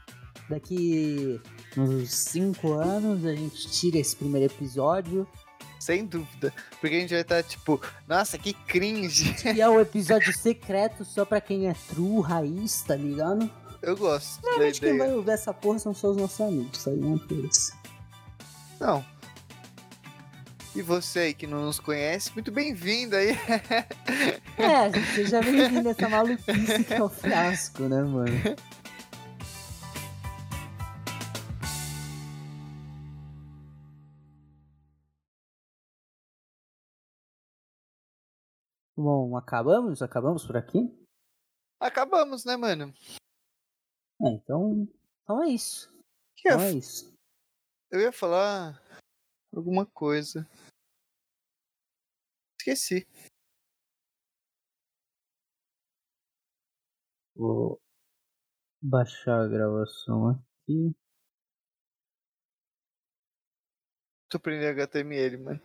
Daqui 0.51 1.41
uns 1.75 2.13
5 2.13 2.73
anos 2.75 3.25
a 3.25 3.35
gente 3.35 3.71
tira 3.71 3.99
esse 3.99 4.15
primeiro 4.15 4.53
episódio. 4.53 5.27
Sem 5.85 6.07
dúvida. 6.07 6.51
Porque 6.81 6.97
a 6.97 7.01
gente 7.01 7.11
vai 7.11 7.21
estar 7.21 7.43
tipo, 7.43 7.79
nossa, 8.09 8.39
que 8.39 8.55
cringe. 8.55 9.37
E 9.55 9.61
é 9.61 9.69
o 9.69 9.79
episódio 9.79 10.33
secreto 10.33 11.05
só 11.05 11.27
pra 11.27 11.43
quem 11.43 11.69
é 11.69 11.75
true, 11.75 12.23
raiz, 12.23 12.81
tá 12.81 12.97
ligado? 12.97 13.51
Eu 13.83 13.95
gosto 13.95 14.43
Realmente 14.43 14.81
quem 14.81 14.97
vai 14.97 15.13
ouvir 15.13 15.33
essa 15.33 15.53
porra 15.53 15.79
são 15.79 15.93
só 15.93 16.09
os 16.09 16.17
nossos 16.17 16.41
amigos, 16.41 16.79
isso 16.79 16.89
aí 16.89 16.97
não 16.97 17.17
é 17.17 17.35
isso. 17.47 17.75
Não. 18.81 19.05
E 20.75 20.81
você 20.81 21.19
aí 21.19 21.35
que 21.35 21.47
não 21.47 21.67
nos 21.67 21.79
conhece, 21.79 22.33
muito 22.33 22.51
bem-vindo 22.51 23.15
aí. 23.15 23.39
É, 24.57 24.91
gente, 24.91 25.15
seja 25.15 25.43
bem-vindo 25.43 25.87
a 25.87 25.91
essa 25.91 26.09
maluquice 26.09 26.85
que 26.85 26.95
é 26.95 27.03
o 27.03 27.11
fiasco, 27.13 27.83
né, 27.83 28.03
mano? 28.03 28.57
Bom, 38.97 39.37
acabamos? 39.37 40.03
Acabamos 40.03 40.47
por 40.47 40.57
aqui? 40.57 40.79
Acabamos, 41.81 42.45
né, 42.45 42.57
mano? 42.57 42.95
É, 44.23 44.29
então, 44.31 44.89
então 45.23 45.43
é 45.43 45.49
isso. 45.49 45.89
Que 46.37 46.49
eu, 46.49 46.53
Então 46.55 46.61
é 46.65 46.73
isso. 46.73 47.13
eu 47.91 48.01
ia 48.01 48.13
falar 48.13 48.81
alguma 49.53 49.85
coisa. 49.85 50.49
Esqueci. 52.61 53.07
Vou 57.37 57.81
baixar 58.81 59.43
a 59.45 59.49
gravação 59.49 60.29
aqui. 60.31 60.95
Tô 64.31 64.37
aprendendo 64.39 64.81
HTML, 64.81 65.37
mano. 65.39 65.61